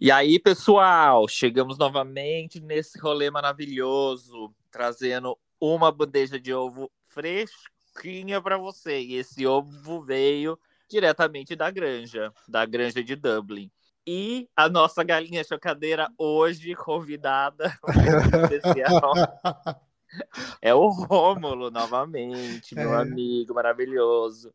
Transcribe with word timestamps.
E 0.00 0.12
aí, 0.12 0.38
pessoal, 0.38 1.26
chegamos 1.26 1.76
novamente 1.76 2.60
nesse 2.60 2.98
rolê 3.00 3.30
maravilhoso, 3.30 4.54
trazendo 4.70 5.36
uma 5.60 5.90
bandeja 5.90 6.38
de 6.38 6.54
ovo 6.54 6.88
fresquinha 7.08 8.40
para 8.40 8.56
você. 8.56 9.00
E 9.00 9.14
esse 9.16 9.44
ovo 9.44 10.00
veio 10.02 10.56
diretamente 10.88 11.56
da 11.56 11.68
granja, 11.70 12.32
da 12.46 12.64
granja 12.64 13.02
de 13.02 13.16
Dublin. 13.16 13.70
E 14.06 14.48
a 14.56 14.68
nossa 14.68 15.02
galinha 15.02 15.42
chocadeira 15.42 16.08
hoje 16.16 16.74
convidada 16.76 17.76
especial 18.52 19.12
é 20.62 20.72
o 20.72 20.88
Rômulo 20.88 21.70
novamente, 21.72 22.74
meu 22.74 22.94
É. 22.94 23.02
amigo 23.02 23.52
maravilhoso. 23.52 24.54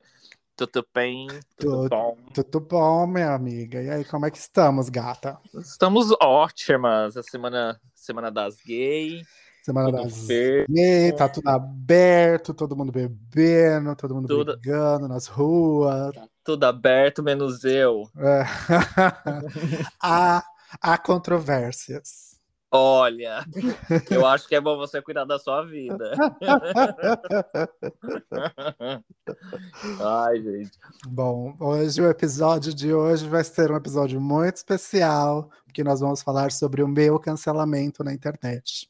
Tudo 0.56 0.86
bem? 0.94 1.28
Tudo 1.58 1.84
Tudo- 1.84 1.90
bom? 1.90 2.18
Tudo 2.34 2.60
bom, 2.60 3.08
minha 3.08 3.34
amiga? 3.34 3.82
E 3.82 3.90
aí, 3.90 4.06
como 4.06 4.26
é 4.26 4.32
que 4.32 4.38
estamos, 4.38 4.88
gata? 4.90 5.40
Estamos 5.56 6.12
ótimas. 6.22 7.18
A 7.18 7.23
semana, 7.23 7.80
semana 7.96 8.30
das 8.32 8.58
gays. 8.58 9.27
Semana 9.63 9.90
Tudo 9.91 10.04
das 10.04 10.27
gays, 10.27 11.16
tá 11.16 11.30
tudo 11.30 11.48
aberto, 11.50 12.54
todo 12.54 12.76
mundo 12.76 12.91
bebendo, 12.91 13.96
todo 13.96 14.13
mundo 14.13 14.27
Tudo- 14.27 14.58
brigando 14.58 15.08
nas 15.08 15.26
ruas. 15.27 16.13
Tudo 16.44 16.66
aberto, 16.66 17.24
menos 17.24 17.63
eu. 17.63 18.08
É. 18.18 18.44
há, 20.02 20.44
há 20.82 20.98
controvérsias. 20.98 22.33
Olha, 22.76 23.45
eu 24.09 24.26
acho 24.26 24.48
que 24.48 24.55
é 24.55 24.62
bom 24.62 24.76
você 24.76 25.00
cuidar 25.00 25.26
da 25.26 25.38
sua 25.38 25.63
vida. 25.63 26.12
Ai, 30.02 30.41
gente. 30.41 30.72
Bom, 31.08 31.55
hoje 31.59 32.02
o 32.02 32.09
episódio 32.09 32.73
de 32.73 32.91
hoje 32.91 33.27
vai 33.27 33.44
ser 33.44 33.72
um 33.72 33.76
episódio 33.76 34.20
muito 34.20 34.55
especial, 34.55 35.52
porque 35.66 35.84
nós 35.84 35.99
vamos 35.99 36.23
falar 36.23 36.52
sobre 36.52 36.82
o 36.82 36.88
meu 36.88 37.20
cancelamento 37.20 38.04
na 38.04 38.12
internet. 38.12 38.90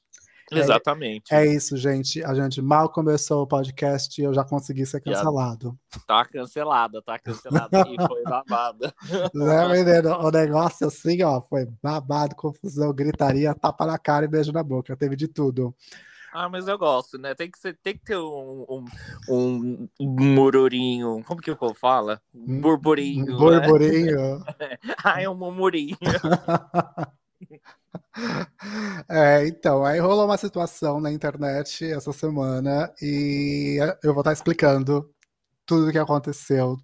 Exatamente. 0.60 1.34
É 1.34 1.46
isso, 1.46 1.78
gente. 1.78 2.24
A 2.24 2.34
gente 2.34 2.62
mal 2.62 2.90
começou 2.90 3.44
o 3.44 3.48
podcast 3.48 4.20
e 4.20 4.24
eu 4.24 4.34
já 4.34 4.44
consegui 4.44 4.86
ser 4.86 5.02
cancelado. 5.02 5.78
Tá 6.08 6.26
cancelada, 6.26 7.02
tá 7.02 7.20
cancelada 7.20 7.84
e 7.88 8.08
foi 8.08 8.24
babada. 8.26 8.94
Né, 9.34 9.68
menino? 9.68 10.18
O 10.20 10.32
negócio 10.32 10.88
assim, 10.88 11.22
ó, 11.24 11.42
foi 11.42 11.68
babado, 11.82 12.36
confusão, 12.36 12.94
gritaria, 12.94 13.54
tapa 13.54 13.86
na 13.86 13.98
cara 13.98 14.26
e 14.26 14.28
beijo 14.28 14.52
na 14.52 14.64
boca. 14.64 14.96
Teve 14.96 15.16
de 15.16 15.28
tudo. 15.28 15.76
Ah, 16.34 16.50
mas 16.50 16.68
eu 16.68 16.80
gosto, 16.80 17.20
né? 17.20 17.36
Tem 17.36 17.50
que, 17.50 17.60
ser, 17.60 17.78
tem 17.84 17.96
que 17.96 18.06
ter 18.06 18.18
um, 18.18 18.66
um, 18.68 19.88
um 20.00 20.10
mururinho. 20.10 21.24
Como 21.28 21.40
que 21.40 21.52
o 21.52 21.56
povo 21.56 21.76
fala? 21.76 22.20
Burburinho. 22.34 23.38
Um 23.38 23.52
né? 23.52 23.60
burburinho. 23.60 24.44
Ah, 25.04 25.22
é 25.22 25.30
um 25.30 25.36
murmurinho. 25.36 25.96
É, 29.10 29.48
então, 29.48 29.84
aí 29.86 30.00
rolou 30.00 30.26
uma 30.26 30.38
situação 30.38 31.00
na 31.00 31.12
internet 31.12 31.86
essa 31.86 32.12
semana 32.14 32.94
e 33.02 33.78
eu 34.04 34.14
vou 34.14 34.22
estar 34.22 34.34
explicando 34.34 35.10
tudo 35.66 35.90
o 35.90 35.92
que 35.92 35.98
aconteceu, 36.00 36.78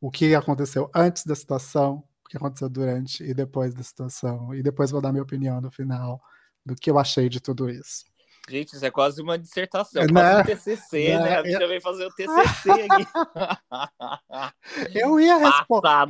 o 0.00 0.10
que 0.10 0.34
aconteceu 0.34 0.90
antes 0.94 1.24
da 1.26 1.34
situação, 1.36 2.04
o 2.26 2.30
que 2.30 2.36
aconteceu 2.38 2.68
durante 2.70 3.24
e 3.24 3.34
depois 3.34 3.74
da 3.74 3.82
situação, 3.82 4.54
e 4.54 4.62
depois 4.62 4.90
vou 4.92 5.00
dar 5.02 5.12
minha 5.12 5.22
opinião 5.24 5.60
no 5.60 5.72
final 5.72 6.20
do 6.66 6.74
que 6.76 6.90
eu 6.90 6.98
achei 6.98 7.28
de 7.28 7.40
tudo 7.40 7.70
isso. 7.70 8.04
Gente, 8.48 8.74
isso 8.74 8.84
é 8.84 8.90
quase 8.90 9.22
uma 9.22 9.38
dissertação, 9.38 10.02
Né? 10.02 10.08
quase 10.12 10.40
um 10.40 10.44
TCC, 10.44 11.08
Né? 11.14 11.18
né? 11.18 11.36
A 11.38 11.42
gente 11.42 11.66
veio 11.66 11.80
fazer 11.80 12.06
o 12.06 12.10
TCC 12.10 12.70
aqui. 12.70 13.06
Eu 14.96 15.18
ia, 15.20 15.38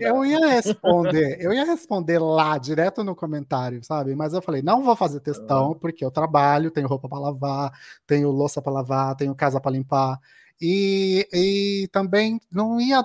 eu 0.08 0.24
ia 0.24 0.46
responder, 0.48 1.36
eu 1.40 1.52
ia 1.52 1.64
responder 1.64 2.18
lá, 2.18 2.56
direto 2.58 3.04
no 3.04 3.14
comentário, 3.14 3.82
sabe? 3.84 4.14
Mas 4.14 4.32
eu 4.32 4.42
falei, 4.42 4.62
não 4.62 4.82
vou 4.82 4.96
fazer 4.96 5.20
textão, 5.20 5.74
porque 5.74 6.04
eu 6.04 6.10
trabalho, 6.10 6.70
tenho 6.70 6.88
roupa 6.88 7.08
para 7.08 7.18
lavar, 7.18 7.72
tenho 8.06 8.30
louça 8.30 8.60
para 8.62 8.72
lavar, 8.72 9.14
tenho 9.16 9.34
casa 9.34 9.60
para 9.60 9.72
limpar. 9.72 10.18
E, 10.60 11.28
e 11.32 11.88
também 11.92 12.40
não 12.50 12.80
ia. 12.80 13.04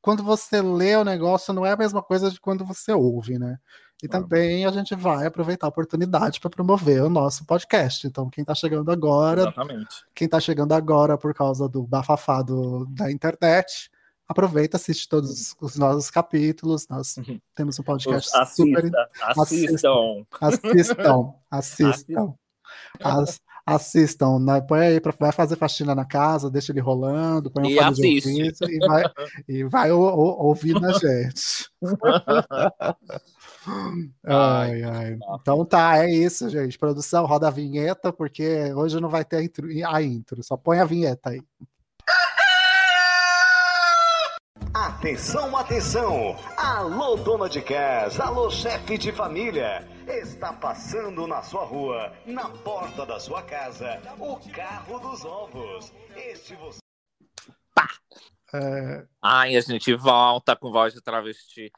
Quando 0.00 0.22
você 0.22 0.60
lê 0.60 0.96
o 0.96 1.04
negócio, 1.04 1.54
não 1.54 1.64
é 1.64 1.72
a 1.72 1.76
mesma 1.76 2.02
coisa 2.02 2.30
de 2.30 2.40
quando 2.40 2.64
você 2.64 2.92
ouve, 2.92 3.38
né? 3.38 3.58
E 4.02 4.08
também 4.08 4.66
a 4.66 4.70
gente 4.72 4.94
vai 4.96 5.26
aproveitar 5.26 5.66
a 5.66 5.70
oportunidade 5.70 6.40
para 6.40 6.50
promover 6.50 7.02
o 7.04 7.08
nosso 7.08 7.44
podcast. 7.46 8.06
Então, 8.06 8.28
quem 8.28 8.42
está 8.42 8.54
chegando 8.54 8.90
agora, 8.90 9.42
Exatamente. 9.42 10.04
quem 10.14 10.24
está 10.26 10.40
chegando 10.40 10.72
agora 10.72 11.16
por 11.16 11.32
causa 11.32 11.68
do 11.68 11.84
bafafá 11.84 12.42
do- 12.42 12.84
da 12.90 13.12
internet, 13.12 13.88
aproveita, 14.28 14.76
assiste 14.76 15.08
todos 15.08 15.54
os 15.60 15.76
nossos 15.76 16.10
capítulos. 16.10 16.88
Nós 16.88 17.16
Uhum. 17.18 17.38
temos 17.54 17.78
um 17.78 17.82
podcast 17.84 18.28
Os- 18.36 18.48
super. 18.54 18.84
Assista, 18.86 19.08
assistam. 19.40 20.26
Assistam, 20.40 21.34
assistam. 21.50 22.34
As- 23.00 23.40
assistam, 23.64 24.38
né? 24.40 24.60
Põe 24.60 24.80
aí, 24.80 25.00
pra, 25.00 25.12
vai 25.16 25.30
fazer 25.30 25.54
faxina 25.54 25.94
na 25.94 26.04
casa, 26.04 26.50
deixa 26.50 26.72
ele 26.72 26.80
rolando, 26.80 27.48
põe 27.52 27.62
um 27.62 27.66
E 27.70 27.76
fone 27.76 27.94
de 27.94 28.02
assiste. 28.18 28.28
ouvido 28.28 28.70
e 28.72 28.78
vai, 28.88 29.04
e 29.48 29.64
vai 29.64 29.92
ou- 29.92 30.02
ou- 30.02 30.46
ouvindo 30.46 30.84
a 30.84 30.92
gente. 30.98 31.70
Ai, 34.26 34.82
ai. 34.82 35.18
Então 35.40 35.64
tá, 35.64 35.98
é 35.98 36.10
isso, 36.10 36.48
gente. 36.48 36.78
Produção, 36.78 37.26
roda 37.26 37.48
a 37.48 37.50
vinheta, 37.50 38.12
porque 38.12 38.72
hoje 38.74 39.00
não 39.00 39.08
vai 39.08 39.24
ter 39.24 39.36
a 39.36 39.42
intro, 39.42 39.68
a 39.86 40.02
intro. 40.02 40.42
Só 40.42 40.56
põe 40.56 40.80
a 40.80 40.84
vinheta 40.84 41.30
aí. 41.30 41.42
Atenção, 44.74 45.54
atenção! 45.56 46.36
Alô, 46.56 47.16
dona 47.16 47.48
de 47.48 47.60
casa, 47.60 48.24
alô, 48.24 48.50
chefe 48.50 48.96
de 48.96 49.12
família! 49.12 49.86
Está 50.06 50.52
passando 50.52 51.26
na 51.26 51.42
sua 51.42 51.64
rua, 51.64 52.12
na 52.24 52.48
porta 52.48 53.04
da 53.04 53.20
sua 53.20 53.42
casa, 53.42 54.00
o 54.18 54.36
carro 54.50 54.98
dos 54.98 55.24
ovos. 55.24 55.92
Este 56.16 56.54
você. 56.56 56.78
É, 58.54 59.06
Ai, 59.20 59.56
a 59.56 59.60
gente 59.60 59.94
volta 59.94 60.54
com 60.54 60.70
voz 60.70 60.92
de 60.92 61.00
travesti. 61.00 61.70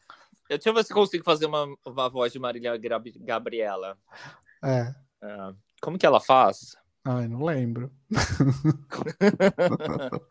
Eu, 0.54 0.58
deixa 0.58 0.70
eu 0.70 0.74
ver 0.74 0.84
se 0.84 0.94
consigo 0.94 1.24
fazer 1.24 1.46
uma, 1.46 1.66
uma 1.84 2.08
voz 2.08 2.32
de 2.32 2.38
Marília 2.38 2.78
Gabriela. 3.20 3.98
é. 4.64 4.94
É, 5.22 5.54
como 5.80 5.98
que 5.98 6.04
ela 6.04 6.20
faz? 6.20 6.76
Ai, 7.02 7.26
não 7.26 7.42
lembro. 7.44 7.90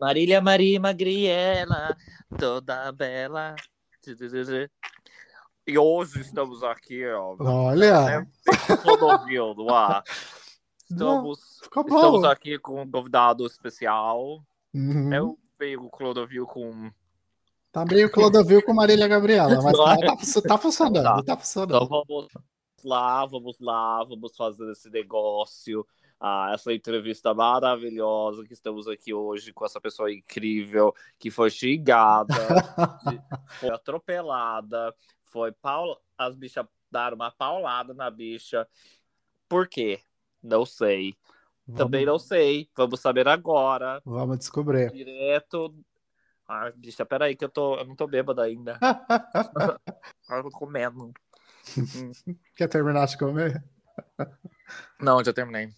Marília 0.00 0.40
Maria 0.40 0.80
Magriela, 0.80 1.94
toda 2.38 2.90
bela. 2.92 3.54
E 5.66 5.78
hoje 5.78 6.20
estamos 6.20 6.62
aqui, 6.62 7.06
ó. 7.06 7.36
Olha, 7.38 8.04
né? 8.04 8.26
Todo 8.82 9.06
ouvido 9.06 9.62
lá. 9.62 10.02
Estamos, 10.90 11.60
estamos 11.62 12.24
aqui 12.24 12.58
com 12.58 12.82
um 12.82 12.90
convidado 12.90 13.46
especial. 13.46 14.44
Uhum. 14.74 15.12
Eu 15.12 15.38
veio 15.58 15.84
o 15.84 15.90
Clodovil 15.90 16.46
com. 16.46 16.90
Tá 17.74 17.84
meio 17.84 18.08
Clodovil 18.08 18.62
com 18.62 18.72
Marília 18.72 19.08
Gabriela, 19.08 19.60
mas 19.60 19.76
tá, 19.76 19.96
tá, 19.96 20.42
tá 20.48 20.58
funcionando, 20.58 21.02
Tá. 21.02 21.14
tá 21.16 21.20
Então 21.22 21.36
funcionando. 21.38 21.88
vamos 21.88 22.28
lá, 22.84 23.26
vamos 23.26 23.56
lá, 23.58 24.04
vamos 24.04 24.36
fazer 24.36 24.70
esse 24.70 24.88
negócio. 24.88 25.84
Ah, 26.20 26.52
essa 26.54 26.72
entrevista 26.72 27.34
maravilhosa 27.34 28.44
que 28.44 28.52
estamos 28.52 28.86
aqui 28.86 29.12
hoje 29.12 29.52
com 29.52 29.64
essa 29.64 29.80
pessoa 29.80 30.12
incrível 30.12 30.94
que 31.18 31.32
foi 31.32 31.50
xingada, 31.50 32.32
foi 33.58 33.70
atropelada, 33.70 34.94
foi 35.24 35.50
paul... 35.50 35.98
as 36.16 36.36
bichas 36.36 36.64
deram 36.92 37.16
uma 37.16 37.32
paulada 37.32 37.92
na 37.92 38.08
bicha. 38.08 38.68
Por 39.48 39.66
quê? 39.66 39.98
Não 40.40 40.64
sei. 40.64 41.16
Também 41.76 42.06
não 42.06 42.20
sei. 42.20 42.68
Vamos 42.76 43.00
saber 43.00 43.26
agora. 43.26 44.00
Vamos 44.04 44.38
descobrir. 44.38 44.92
Direto. 44.92 45.74
Ah, 46.56 46.70
bicha, 46.76 47.04
peraí, 47.04 47.34
que 47.34 47.44
eu, 47.44 47.48
tô... 47.48 47.76
eu 47.76 47.84
não 47.84 47.96
tô 47.96 48.06
bêbada 48.06 48.44
ainda. 48.44 48.78
Ah, 48.80 50.36
eu 50.36 50.44
tô 50.44 50.50
comendo. 50.50 51.12
Quer 52.54 52.68
terminar 52.68 53.06
de 53.06 53.18
comer? 53.18 53.64
Não, 55.00 55.22
já 55.24 55.32
terminei. 55.32 55.68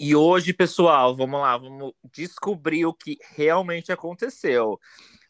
E 0.00 0.16
hoje, 0.16 0.54
pessoal, 0.54 1.14
vamos 1.14 1.40
lá, 1.40 1.58
vamos 1.58 1.92
descobrir 2.10 2.86
o 2.86 2.94
que 2.94 3.18
realmente 3.36 3.92
aconteceu. 3.92 4.80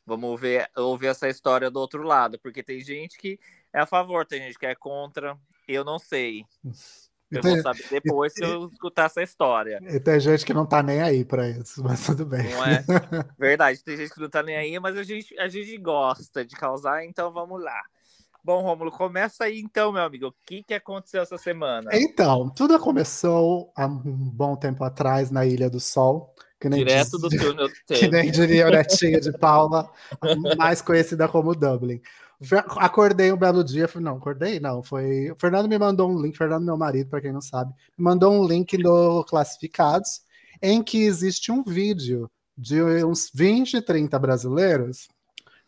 Vamos 0.07 0.41
ver, 0.41 0.71
ouvir 0.77 1.09
essa 1.09 1.29
história 1.29 1.69
do 1.69 1.81
outro 1.81 2.05
lado, 2.05 2.39
porque 2.39 2.63
tem 2.63 2.81
gente 2.81 3.19
que 3.19 3.41
é 3.73 3.81
a 3.81 3.87
favor, 3.87 4.25
tem 4.25 4.43
gente 4.43 4.59
que 4.59 4.67
é 4.67 4.77
contra. 4.77 5.37
Eu 5.67 5.85
não 5.85 5.99
sei. 5.99 6.45
Eu 7.37 7.41
tem, 7.43 7.55
vou 7.55 7.63
saber 7.63 7.85
depois 7.91 8.33
se 8.33 8.43
eu 8.43 8.69
escutar 8.73 9.07
essa 9.07 9.23
história. 9.23 9.81
e 9.83 9.99
tem 10.01 10.21
gente 10.21 10.45
que 10.45 10.55
não 10.55 10.67
tá 10.67 10.83
nem 10.83 11.01
aí 11.01 11.25
pra 11.25 11.49
isso, 11.49 11.83
mas 11.83 12.05
tudo 12.05 12.25
bem. 12.27 12.51
Não 12.51 12.65
é? 12.65 12.85
Verdade, 13.39 13.83
tem 13.83 13.97
gente 13.97 14.13
que 14.13 14.21
não 14.21 14.29
tá 14.31 14.43
nem 14.43 14.57
aí, 14.57 14.79
mas 14.79 14.97
a 14.97 15.03
gente, 15.03 15.39
a 15.39 15.49
gente 15.49 15.77
gosta 15.79 16.45
de 16.45 16.55
causar, 16.57 17.05
então 17.05 17.33
vamos 17.33 17.63
lá. 17.63 17.81
Bom, 18.45 18.61
Rômulo, 18.61 18.91
começa 18.91 19.45
aí 19.45 19.61
então, 19.61 19.93
meu 19.93 20.03
amigo. 20.03 20.27
O 20.27 20.35
que, 20.45 20.65
que 20.65 20.75
aconteceu 20.75 21.23
essa 21.23 21.39
semana? 21.39 21.91
Então, 21.93 22.51
tudo 22.51 22.77
começou 22.81 23.73
há 23.77 23.87
um 23.87 24.01
bom 24.03 24.57
tempo 24.57 24.83
atrás 24.83 25.31
na 25.31 25.47
Ilha 25.47 25.71
do 25.71 25.79
Sol. 25.79 26.35
Que 26.61 26.69
nem, 26.69 26.81
Direto 26.85 27.19
diz- 27.19 27.21
do 27.21 27.29
túnel 27.29 27.69
do 27.69 27.75
que 27.95 28.09
nem 28.09 28.31
diria 28.31 28.67
o 28.67 28.71
netinho 28.71 29.21
de 29.21 29.33
Paula, 29.39 29.89
mais 30.57 30.83
conhecida 30.83 31.29
como 31.29 31.55
Dublin. 31.55 32.01
Acordei 32.79 33.33
um 33.33 33.37
belo 33.37 33.63
dia, 33.63 33.89
não, 33.97 34.17
acordei 34.17 34.59
não, 34.59 34.83
foi. 34.83 35.31
O 35.31 35.37
Fernando 35.37 35.69
me 35.69 35.79
mandou 35.79 36.11
um 36.11 36.21
link, 36.21 36.37
Fernando, 36.37 36.65
meu 36.65 36.77
marido, 36.77 37.11
para 37.11 37.21
quem 37.21 37.33
não 37.33 37.41
sabe, 37.41 37.73
me 37.97 38.05
mandou 38.05 38.33
um 38.33 38.47
link 38.47 38.77
do 38.77 39.25
Classificados, 39.25 40.23
em 40.61 40.83
que 40.83 41.03
existe 41.03 41.53
um 41.53 41.63
vídeo 41.63 42.31
de 42.57 42.83
uns 43.05 43.31
20, 43.33 43.81
30 43.83 44.19
brasileiros 44.19 45.09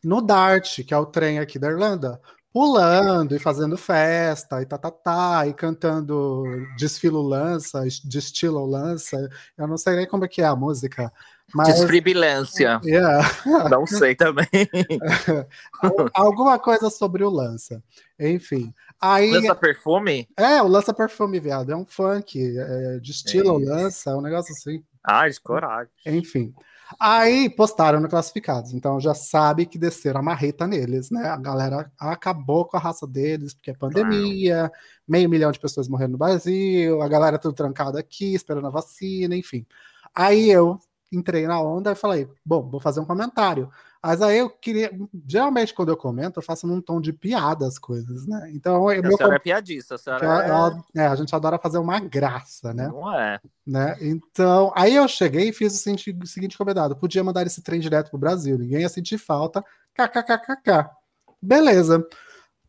no 0.03 0.21
Dart, 0.21 0.83
que 0.85 0.93
é 0.93 0.99
o 0.99 1.07
trem 1.07 1.39
aqui 1.39 1.59
da 1.59 1.69
Irlanda, 1.69 2.21
pulando 2.53 3.35
e 3.35 3.39
fazendo 3.41 3.77
festa 3.77 4.63
e 4.63 4.67
tá, 4.67 4.79
tá, 4.79 4.91
tá, 4.91 5.47
e 5.47 5.53
cantando 5.53 6.45
desfilo 6.77 7.21
lança, 7.21 7.83
destilo 8.05 8.65
lança. 8.65 9.29
Eu 9.59 9.67
não 9.67 9.77
sei 9.77 9.97
nem 9.97 10.07
como 10.07 10.25
é 10.25 10.29
que 10.29 10.41
é 10.41 10.47
a 10.47 10.55
música, 10.55 11.13
mas... 11.53 11.69
Despribilância. 11.69 12.81
Yeah. 12.85 13.29
Não 13.71 13.87
sei 13.87 14.15
também. 14.15 14.47
Alguma 16.15 16.59
coisa 16.59 16.91
sobre 16.91 17.25
o 17.25 17.31
lança. 17.31 17.83
Enfim. 18.19 18.73
Aí, 19.01 19.31
lança 19.33 19.55
perfume? 19.55 20.29
É, 20.37 20.63
o 20.63 20.69
lança 20.69 20.95
perfume, 20.95 21.41
viado. 21.41 21.71
É 21.71 21.77
um 21.77 21.85
funk. 21.85 22.41
É, 22.59 22.99
de 22.99 23.11
estilo 23.11 23.61
é 23.61 23.65
lança, 23.65 24.11
é 24.11 24.15
um 24.15 24.21
negócio 24.21 24.53
assim. 24.53 24.83
Ai, 25.05 25.31
de 25.31 25.41
coragem. 25.41 25.93
Enfim. 26.07 26.55
Aí 27.01 27.49
postaram 27.51 27.99
no 27.99 28.09
Classificados, 28.09 28.73
então 28.73 29.01
já 29.01 29.15
sabe 29.15 29.67
que 29.67 29.79
desceram 29.79 30.21
a 30.21 30.23
marreta 30.23 30.67
neles, 30.67 31.11
né? 31.11 31.29
A 31.29 31.37
galera 31.37 31.91
acabou 31.99 32.67
com 32.67 32.77
a 32.77 32.81
raça 32.81 33.07
deles, 33.07 33.55
porque 33.55 33.71
é 33.71 33.75
pandemia, 33.75 34.71
meio 35.09 35.29
milhão 35.29 35.51
de 35.51 35.59
pessoas 35.59 35.89
morrendo 35.89 36.13
no 36.13 36.19
Brasil, 36.19 37.01
a 37.01 37.09
galera 37.09 37.39
tudo 37.39 37.55
trancada 37.55 37.99
aqui, 37.99 38.35
esperando 38.35 38.67
a 38.67 38.71
vacina, 38.71 39.35
enfim. 39.35 39.67
Aí 40.15 40.51
eu 40.51 40.79
entrei 41.15 41.47
na 41.47 41.61
onda 41.61 41.93
e 41.93 41.95
falei, 41.95 42.29
bom, 42.45 42.69
vou 42.69 42.81
fazer 42.81 43.01
um 43.01 43.05
comentário. 43.05 43.71
Mas 44.07 44.21
aí 44.21 44.39
eu 44.39 44.51
queria. 44.51 44.93
Geralmente, 45.27 45.73
quando 45.73 45.89
eu 45.89 45.97
comento, 45.97 46.39
eu 46.39 46.43
faço 46.45 46.67
num 46.67 46.79
tom 46.79 47.01
de 47.01 47.11
piada 47.11 47.67
as 47.67 47.79
coisas, 47.79 48.27
né? 48.27 48.51
Então. 48.53 48.87
A 48.87 49.01
meu 49.01 49.17
senhora 49.17 49.37
é 49.37 49.39
piadista, 49.39 49.95
a 49.95 49.99
senhora 49.99 50.85
é... 50.95 51.01
é... 51.01 51.07
A 51.07 51.15
gente 51.17 51.35
adora 51.35 51.59
fazer 51.59 51.79
uma 51.79 51.99
graça, 52.01 52.75
né? 52.75 52.89
Não 52.89 53.11
é. 53.19 53.41
Né? 53.67 53.97
Então, 54.03 54.71
aí 54.77 54.95
eu 54.95 55.09
cheguei 55.09 55.49
e 55.49 55.53
fiz 55.55 55.73
o 55.73 55.79
seguinte, 55.79 56.19
o 56.23 56.27
seguinte 56.27 56.59
combinado: 56.59 56.95
podia 56.97 57.25
mandar 57.25 57.47
esse 57.47 57.63
trem 57.63 57.81
direto 57.81 58.11
pro 58.11 58.19
Brasil, 58.19 58.59
ninguém 58.59 58.83
ia 58.83 58.89
sentir 58.91 59.17
falta. 59.17 59.65
KKKKK. 59.95 60.91
Beleza. 61.41 62.07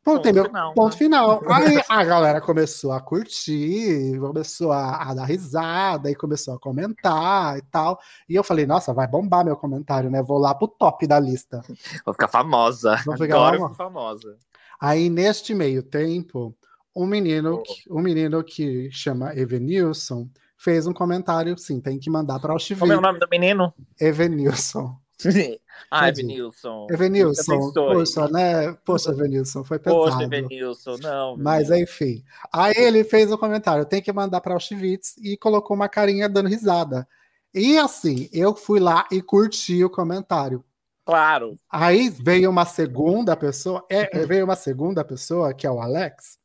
Ponto, 0.05 0.21
ponto, 0.21 0.43
final, 0.43 0.73
ponto 0.75 0.91
né? 0.91 0.97
final. 0.99 1.41
Aí 1.49 1.81
a 1.89 2.03
galera 2.03 2.39
começou 2.39 2.91
a 2.91 3.01
curtir, 3.01 4.19
começou 4.19 4.71
a, 4.71 5.01
a, 5.01 5.15
dar 5.15 5.25
risada 5.25 6.11
e 6.11 6.15
começou 6.15 6.53
a 6.53 6.59
comentar 6.59 7.57
e 7.57 7.63
tal. 7.63 7.99
E 8.29 8.35
eu 8.35 8.43
falei, 8.43 8.67
nossa, 8.67 8.93
vai 8.93 9.07
bombar 9.07 9.43
meu 9.43 9.57
comentário, 9.57 10.11
né? 10.11 10.21
Vou 10.21 10.37
lá 10.37 10.53
pro 10.53 10.67
top 10.67 11.07
da 11.07 11.19
lista. 11.19 11.63
Vou 12.05 12.13
ficar 12.13 12.27
famosa. 12.27 12.97
Vou 13.03 13.17
ficar 13.17 13.47
Agora 13.47 13.73
famosa. 13.73 14.37
Aí, 14.79 15.09
neste 15.09 15.55
meio 15.55 15.81
tempo, 15.81 16.55
um 16.95 17.07
menino, 17.07 17.55
oh. 17.55 17.63
que, 17.63 17.73
um 17.89 17.99
menino 17.99 18.43
que 18.43 18.91
chama 18.91 19.35
Evenilson 19.35 20.29
fez 20.55 20.85
um 20.85 20.93
comentário, 20.93 21.57
sim, 21.57 21.81
tem 21.81 21.97
que 21.97 22.11
mandar 22.11 22.39
para 22.39 22.53
Auschwitz. 22.53 22.79
Como 22.79 22.93
é 22.93 22.97
o 22.97 23.01
nome 23.01 23.17
do 23.17 23.27
menino? 23.27 23.73
Evenilson. 23.99 24.95
Ah, 25.89 26.10
Evenilson. 26.10 26.88
Evenilson, 26.89 27.72
poxa, 27.74 28.27
né? 28.27 28.74
Poxa, 28.86 29.12
Evenilson, 29.12 29.63
foi 29.63 29.80
pesado. 29.80 30.04
Poxa, 30.04 30.24
Evenilson, 30.24 30.98
não. 31.01 31.38
Mas 31.38 31.69
enfim. 31.69 32.24
Aí 32.51 32.74
ele 32.75 33.04
fez 33.04 33.31
um 33.31 33.38
comentário: 33.38 33.86
tem 33.86 34.01
que 34.01 34.12
mandar 34.12 34.42
para 34.42 34.54
Auschwitz 34.54 35.16
e 35.18 35.38
colocou 35.38 35.75
uma 35.75 35.89
carinha 35.89 36.27
dando 36.27 36.50
risada. 36.50 37.07
E 37.54 37.77
assim, 37.77 38.30
eu 38.33 38.54
fui 38.54 38.80
lá 38.80 39.07
e 39.12 39.22
curti 39.22 39.83
o 39.83 39.89
comentário. 39.89 40.63
Claro. 41.06 41.56
Aí 41.72 42.10
veio 42.10 42.50
uma 42.50 42.66
segunda 42.66 43.36
pessoa, 43.38 43.86
é, 43.89 44.25
veio 44.25 44.44
uma 44.44 44.56
segunda 44.56 45.06
pessoa, 45.06 45.54
que 45.54 45.68
é 45.68 45.72
o 45.72 45.80
Alex. 45.80 46.39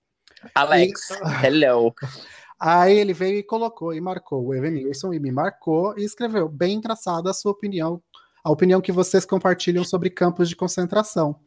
Alex, 0.55 1.11
e... 1.11 1.47
hello. 1.47 1.95
Aí 2.61 2.99
ele 2.99 3.15
veio 3.15 3.39
e 3.39 3.43
colocou 3.43 3.95
e 3.95 4.01
marcou 4.03 4.45
o 4.45 4.55
Evenilson 4.55 5.15
e 5.15 5.19
me 5.19 5.33
marcou 5.33 5.99
e 5.99 6.05
escreveu: 6.05 6.47
bem 6.47 6.75
engraçada 6.75 7.31
a 7.31 7.35
sua 7.35 7.53
opinião 7.53 8.03
a 8.43 8.51
opinião 8.51 8.81
que 8.81 8.93
vocês 8.93 9.25
compartilham 9.25 9.85
sobre 9.85 10.11
campos 10.11 10.49
de 10.49 10.57
concentração. 10.57 11.39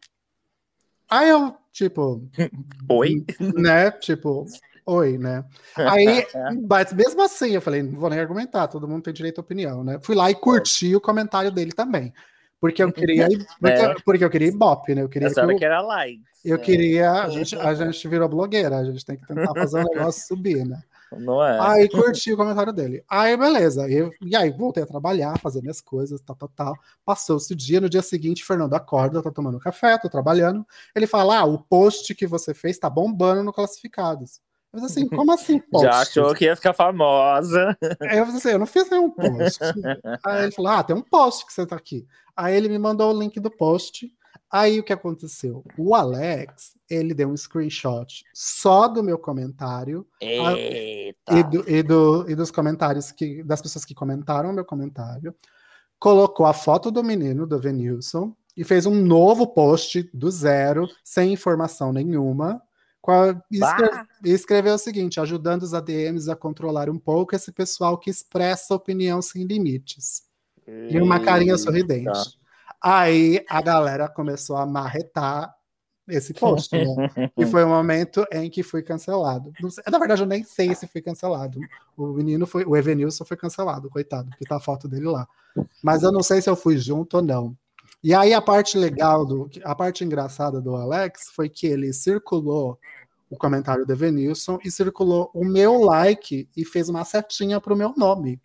Aí 1.09 1.29
eu, 1.29 1.55
tipo. 1.71 2.27
Oi? 2.89 3.25
Né? 3.55 3.91
Tipo, 3.91 4.45
oi, 4.85 5.17
né? 5.17 5.43
Aí, 5.75 6.25
mas 6.69 6.91
mesmo 6.93 7.21
assim, 7.21 7.51
eu 7.51 7.61
falei, 7.61 7.83
não 7.83 7.99
vou 7.99 8.09
nem 8.09 8.19
argumentar, 8.19 8.67
todo 8.67 8.87
mundo 8.87 9.03
tem 9.03 9.13
direito 9.13 9.39
à 9.39 9.41
opinião, 9.41 9.83
né? 9.83 9.99
Fui 10.01 10.15
lá 10.15 10.29
e 10.29 10.35
curti 10.35 10.95
o 10.95 11.01
comentário 11.01 11.51
dele 11.51 11.71
também. 11.71 12.13
Porque 12.59 12.81
eu 12.81 12.91
queria 12.91 13.27
ir, 13.27 13.45
porque, 13.59 13.81
é. 13.81 13.95
porque 14.05 14.23
eu 14.23 14.29
queria 14.29 14.47
Ibope, 14.47 14.95
né? 14.95 15.01
Eu 15.01 15.09
queria 15.09 15.27
eu, 15.27 15.57
que 15.57 15.65
era 15.65 15.81
likes. 15.81 16.23
Eu 16.45 16.57
né? 16.57 16.63
queria. 16.63 17.11
A 17.11 17.29
gente, 17.29 17.55
a 17.57 17.73
gente 17.73 18.07
virou 18.07 18.29
blogueira, 18.29 18.77
a 18.77 18.85
gente 18.85 19.05
tem 19.05 19.17
que 19.17 19.27
tentar 19.27 19.53
fazer 19.53 19.79
um 19.79 19.93
negócio 19.93 20.25
subir, 20.25 20.65
né? 20.65 20.81
Não 21.19 21.43
é. 21.43 21.59
Aí 21.59 21.89
curti 21.89 22.33
o 22.33 22.37
comentário 22.37 22.73
dele. 22.73 23.03
Aí, 23.09 23.35
beleza. 23.37 23.89
Eu, 23.89 24.11
e 24.21 24.35
aí, 24.35 24.51
voltei 24.51 24.83
a 24.83 24.87
trabalhar, 24.87 25.39
fazer 25.39 25.61
minhas 25.61 25.81
coisas, 25.81 26.21
tal, 26.21 26.35
tal, 26.35 26.49
tal. 26.49 26.75
Passou-se 27.05 27.51
o 27.53 27.55
dia, 27.55 27.81
no 27.81 27.89
dia 27.89 28.01
seguinte, 28.01 28.43
Fernando 28.43 28.73
acorda, 28.73 29.21
tá 29.21 29.31
tomando 29.31 29.59
café, 29.59 29.97
tô 29.97 30.09
trabalhando. 30.09 30.65
Ele 30.95 31.07
fala: 31.07 31.39
Ah, 31.39 31.45
o 31.45 31.59
post 31.59 32.13
que 32.15 32.27
você 32.27 32.53
fez 32.53 32.77
tá 32.77 32.89
bombando 32.89 33.43
no 33.43 33.53
Classificados. 33.53 34.41
Eu 34.73 34.79
falei 34.79 34.85
assim, 34.85 35.07
como 35.07 35.31
assim 35.31 35.59
post? 35.71 35.85
Já 35.85 36.01
achou 36.01 36.33
que 36.33 36.45
ia 36.45 36.55
ficar 36.55 36.73
famosa. 36.73 37.77
Aí 38.01 38.17
eu 38.17 38.25
falei 38.25 38.39
assim, 38.39 38.49
eu 38.49 38.59
não 38.59 38.65
fiz 38.65 38.89
nenhum 38.89 39.11
post. 39.11 39.59
aí 40.25 40.43
ele 40.43 40.51
falou, 40.51 40.71
ah, 40.71 40.83
tem 40.83 40.95
um 40.95 41.01
post 41.01 41.45
que 41.45 41.53
você 41.53 41.65
tá 41.65 41.75
aqui. 41.75 42.07
Aí 42.35 42.55
ele 42.55 42.67
me 42.67 42.79
mandou 42.79 43.13
o 43.13 43.19
link 43.19 43.39
do 43.39 43.51
post. 43.51 44.11
Aí 44.51 44.79
o 44.79 44.83
que 44.83 44.93
aconteceu? 44.93 45.63
O 45.77 45.95
Alex, 45.95 46.75
ele 46.89 47.13
deu 47.13 47.29
um 47.29 47.37
screenshot 47.37 48.23
só 48.33 48.87
do 48.87 49.03
meu 49.03 49.17
comentário 49.17 50.05
e, 51.31 51.43
do, 51.43 51.69
e, 51.69 51.81
do, 51.83 52.29
e, 52.29 52.35
dos 52.35 52.51
comentários 52.51 53.11
que 53.11 53.43
das 53.43 53.61
pessoas 53.61 53.83
que 53.83 53.95
comentaram 53.95 54.51
o 54.51 54.53
meu 54.53 54.63
comentário, 54.63 55.35
colocou 55.97 56.45
a 56.45 56.53
foto 56.53 56.91
do 56.91 57.03
menino, 57.03 57.47
do 57.47 57.59
Venilson, 57.59 58.35
e 58.55 58.63
fez 58.63 58.85
um 58.85 58.93
novo 58.93 59.47
post 59.47 60.09
do 60.13 60.29
zero, 60.29 60.87
sem 61.03 61.33
informação 61.33 61.91
nenhuma, 61.91 62.61
a, 63.07 63.35
e, 63.51 63.57
escreve, 63.57 64.07
e 64.23 64.31
escreveu 64.31 64.75
o 64.75 64.77
seguinte: 64.77 65.19
ajudando 65.19 65.63
os 65.63 65.73
ADMs 65.73 66.29
a 66.29 66.35
controlar 66.35 66.89
um 66.89 66.99
pouco 66.99 67.35
esse 67.35 67.51
pessoal 67.51 67.97
que 67.97 68.09
expressa 68.09 68.75
opinião 68.75 69.21
sem 69.21 69.45
limites. 69.45 70.23
E 70.67 70.97
uma 71.01 71.19
carinha 71.19 71.57
sorridente. 71.57 72.37
Aí 72.83 73.43
a 73.49 73.61
galera 73.61 74.09
começou 74.09 74.57
a 74.57 74.65
marretar 74.65 75.55
esse 76.07 76.33
post, 76.33 76.75
né? 76.75 76.85
e 77.37 77.45
foi 77.45 77.63
o 77.63 77.67
um 77.67 77.69
momento 77.69 78.25
em 78.29 78.49
que 78.49 78.61
fui 78.61 78.83
cancelado. 78.83 79.53
Sei, 79.69 79.83
na 79.89 79.97
verdade, 79.97 80.21
eu 80.21 80.27
nem 80.27 80.43
sei 80.43 80.75
se 80.75 80.85
fui 80.85 81.01
cancelado. 81.01 81.59
O 81.95 82.07
menino 82.07 82.45
foi, 82.45 82.65
o 82.65 82.75
Evenilson 82.75 83.23
foi 83.23 83.37
cancelado, 83.37 83.89
coitado, 83.89 84.29
porque 84.31 84.43
tá 84.43 84.57
a 84.57 84.59
foto 84.59 84.87
dele 84.87 85.05
lá. 85.05 85.25
Mas 85.81 86.03
eu 86.03 86.11
não 86.11 86.21
sei 86.21 86.41
se 86.41 86.49
eu 86.49 86.57
fui 86.57 86.77
junto 86.77 87.17
ou 87.17 87.23
não. 87.23 87.55
E 88.03 88.13
aí 88.13 88.33
a 88.33 88.41
parte 88.41 88.77
legal 88.77 89.25
do, 89.25 89.49
a 89.63 89.73
parte 89.73 90.03
engraçada 90.03 90.59
do 90.59 90.75
Alex 90.75 91.29
foi 91.33 91.47
que 91.47 91.65
ele 91.65 91.93
circulou 91.93 92.77
o 93.29 93.37
comentário 93.37 93.85
do 93.85 93.93
Evenilson 93.93 94.59
e 94.63 94.69
circulou 94.69 95.31
o 95.33 95.45
meu 95.45 95.79
like 95.79 96.49
e 96.55 96.65
fez 96.65 96.89
uma 96.89 97.05
setinha 97.05 97.61
pro 97.61 97.77
meu 97.77 97.93
nome. 97.95 98.41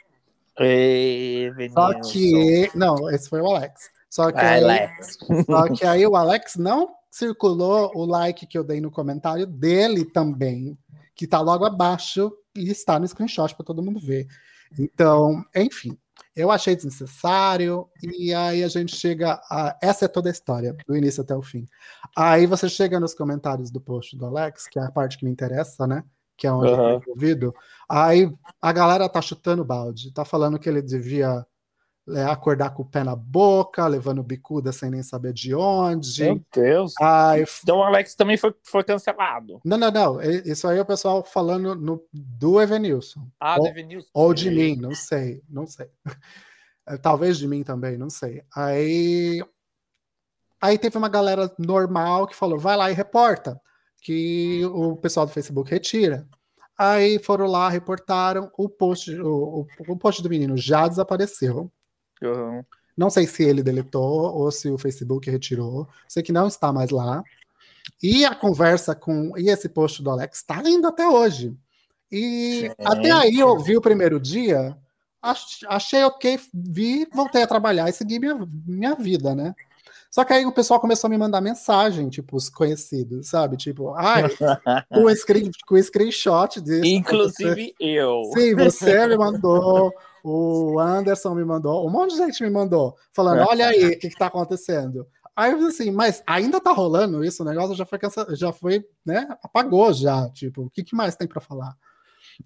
Ei, 0.60 1.50
Só 1.70 1.92
que 2.00 2.70
não, 2.74 3.10
esse 3.10 3.28
foi 3.28 3.40
o 3.40 3.46
Alex. 3.46 3.90
Só 4.10 4.32
que. 4.32 4.38
Aí, 4.38 4.88
só 5.44 5.72
que 5.72 5.84
aí 5.84 6.06
o 6.06 6.16
Alex 6.16 6.56
não 6.56 6.94
circulou 7.10 7.90
o 7.94 8.04
like 8.04 8.46
que 8.46 8.56
eu 8.56 8.64
dei 8.64 8.80
no 8.80 8.90
comentário 8.90 9.46
dele 9.46 10.04
também, 10.04 10.78
que 11.14 11.26
tá 11.26 11.40
logo 11.40 11.64
abaixo 11.64 12.32
e 12.54 12.70
está 12.70 12.98
no 12.98 13.06
screenshot 13.06 13.54
para 13.54 13.66
todo 13.66 13.82
mundo 13.82 13.98
ver. 13.98 14.26
Então, 14.78 15.44
enfim, 15.54 15.98
eu 16.36 16.50
achei 16.50 16.76
desnecessário 16.76 17.88
e 18.02 18.32
aí 18.34 18.62
a 18.62 18.68
gente 18.68 18.94
chega 18.94 19.40
a 19.50 19.76
essa 19.82 20.04
é 20.04 20.08
toda 20.08 20.28
a 20.28 20.32
história, 20.32 20.76
do 20.86 20.96
início 20.96 21.22
até 21.22 21.34
o 21.34 21.42
fim. 21.42 21.66
Aí 22.16 22.46
você 22.46 22.68
chega 22.68 23.00
nos 23.00 23.14
comentários 23.14 23.70
do 23.70 23.80
post 23.80 24.16
do 24.16 24.26
Alex, 24.26 24.66
que 24.68 24.78
é 24.78 24.82
a 24.82 24.90
parte 24.90 25.18
que 25.18 25.24
me 25.24 25.30
interessa, 25.30 25.86
né? 25.86 26.04
Que 26.36 26.46
é 26.46 26.52
onde 26.52 26.70
uhum. 26.70 26.90
eu 26.90 27.02
ouvido. 27.08 27.54
Aí 27.88 28.32
a 28.62 28.72
galera 28.72 29.08
tá 29.08 29.20
chutando 29.20 29.64
balde, 29.64 30.12
tá 30.12 30.24
falando 30.24 30.58
que 30.58 30.68
ele 30.68 30.82
devia 30.82 31.44
é, 32.14 32.24
acordar 32.24 32.70
com 32.70 32.82
o 32.82 32.88
pé 32.88 33.04
na 33.04 33.14
boca, 33.14 33.86
levando 33.86 34.22
bicuda 34.22 34.72
sem 34.72 34.90
nem 34.90 35.02
saber 35.02 35.32
de 35.32 35.54
onde. 35.54 36.24
Meu 36.24 36.42
Deus. 36.54 36.94
Ai, 37.00 37.44
então 37.62 37.78
o 37.78 37.82
Alex 37.82 38.14
também 38.14 38.36
foi, 38.36 38.54
foi 38.62 38.84
cancelado. 38.84 39.60
Não, 39.64 39.76
não, 39.76 39.90
não. 39.90 40.22
Isso 40.22 40.66
aí 40.66 40.78
é 40.78 40.82
o 40.82 40.86
pessoal 40.86 41.24
falando 41.24 41.74
no, 41.74 42.02
do 42.12 42.60
Evanilson. 42.60 43.28
Ah, 43.38 43.56
ou, 43.56 43.62
do 43.62 43.68
Evanilson. 43.68 44.08
Ou 44.12 44.34
de 44.34 44.50
mim, 44.50 44.76
não 44.76 44.94
sei, 44.94 45.42
não 45.48 45.66
sei. 45.66 45.88
É, 46.90 46.96
talvez 46.96 47.36
de 47.36 47.46
mim 47.46 47.62
também, 47.62 47.98
não 47.98 48.08
sei. 48.08 48.42
Aí, 48.56 49.44
aí 50.58 50.78
teve 50.78 50.96
uma 50.96 51.10
galera 51.10 51.54
normal 51.58 52.26
que 52.26 52.34
falou, 52.34 52.58
vai 52.58 52.78
lá 52.78 52.90
e 52.90 52.94
reporta, 52.94 53.60
que 54.00 54.64
o 54.64 54.96
pessoal 54.96 55.26
do 55.26 55.32
Facebook 55.32 55.70
retira. 55.70 56.26
Aí 56.78 57.18
foram 57.18 57.46
lá, 57.46 57.68
reportaram, 57.68 58.50
o 58.56 58.70
post, 58.70 59.12
o, 59.20 59.66
o, 59.78 59.92
o 59.92 59.98
post 59.98 60.22
do 60.22 60.30
menino 60.30 60.56
já 60.56 60.88
desapareceu. 60.88 61.70
Uhum. 62.22 62.64
Não 62.96 63.10
sei 63.10 63.26
se 63.26 63.44
ele 63.44 63.62
deletou 63.62 64.34
ou 64.34 64.50
se 64.50 64.68
o 64.68 64.78
Facebook 64.78 65.30
retirou. 65.30 65.86
Sei 66.08 66.22
que 66.22 66.32
não 66.32 66.48
está 66.48 66.72
mais 66.72 66.90
lá. 66.90 67.22
E 68.02 68.24
a 68.24 68.34
conversa 68.34 68.94
com. 68.94 69.36
E 69.38 69.48
esse 69.48 69.68
post 69.68 70.02
do 70.02 70.10
Alex 70.10 70.38
está 70.38 70.60
indo 70.68 70.86
até 70.86 71.08
hoje. 71.08 71.56
E 72.10 72.60
Gente. 72.62 72.74
até 72.84 73.10
aí 73.10 73.38
eu 73.38 73.58
vi 73.58 73.76
o 73.76 73.82
primeiro 73.82 74.18
dia, 74.18 74.76
achei 75.68 76.02
ok, 76.04 76.40
vi, 76.54 77.06
voltei 77.12 77.42
a 77.42 77.46
trabalhar 77.46 77.88
e 77.88 77.92
segui 77.92 78.18
minha, 78.18 78.38
minha 78.66 78.94
vida, 78.94 79.34
né? 79.34 79.54
Só 80.10 80.24
que 80.24 80.32
aí 80.32 80.46
o 80.46 80.52
pessoal 80.52 80.80
começou 80.80 81.08
a 81.08 81.10
me 81.10 81.18
mandar 81.18 81.42
mensagem, 81.42 82.08
tipo, 82.08 82.34
os 82.34 82.48
conhecidos, 82.48 83.28
sabe? 83.28 83.58
Tipo, 83.58 83.92
ai, 83.94 84.22
com, 84.88 85.14
screen, 85.14 85.50
com 85.66 85.82
screenshot 85.82 86.60
disso. 86.62 86.86
Inclusive 86.86 87.74
você... 87.78 87.84
eu. 87.84 88.22
Sim, 88.34 88.54
você 88.54 89.06
me 89.06 89.18
mandou, 89.18 89.92
o 90.28 90.78
Anderson 90.78 91.34
me 91.34 91.44
mandou, 91.44 91.86
um 91.86 91.90
monte 91.90 92.10
de 92.12 92.18
gente 92.18 92.42
me 92.42 92.50
mandou, 92.50 92.96
falando: 93.12 93.46
olha 93.48 93.68
aí, 93.68 93.86
o 93.86 93.98
que, 93.98 94.08
que 94.10 94.18
tá 94.18 94.26
acontecendo? 94.26 95.06
Aí 95.38 95.52
eu 95.52 95.66
assim, 95.68 95.92
mas 95.92 96.20
ainda 96.26 96.60
tá 96.60 96.72
rolando 96.72 97.24
isso, 97.24 97.44
o 97.44 97.46
negócio 97.46 97.72
já 97.74 97.86
foi, 97.86 97.98
cansa... 97.98 98.26
já 98.34 98.52
foi, 98.52 98.84
né? 99.06 99.28
Apagou 99.40 99.92
já. 99.92 100.28
Tipo, 100.30 100.62
o 100.62 100.70
que, 100.70 100.82
que 100.82 100.96
mais 100.96 101.14
tem 101.14 101.28
para 101.28 101.40
falar? 101.40 101.76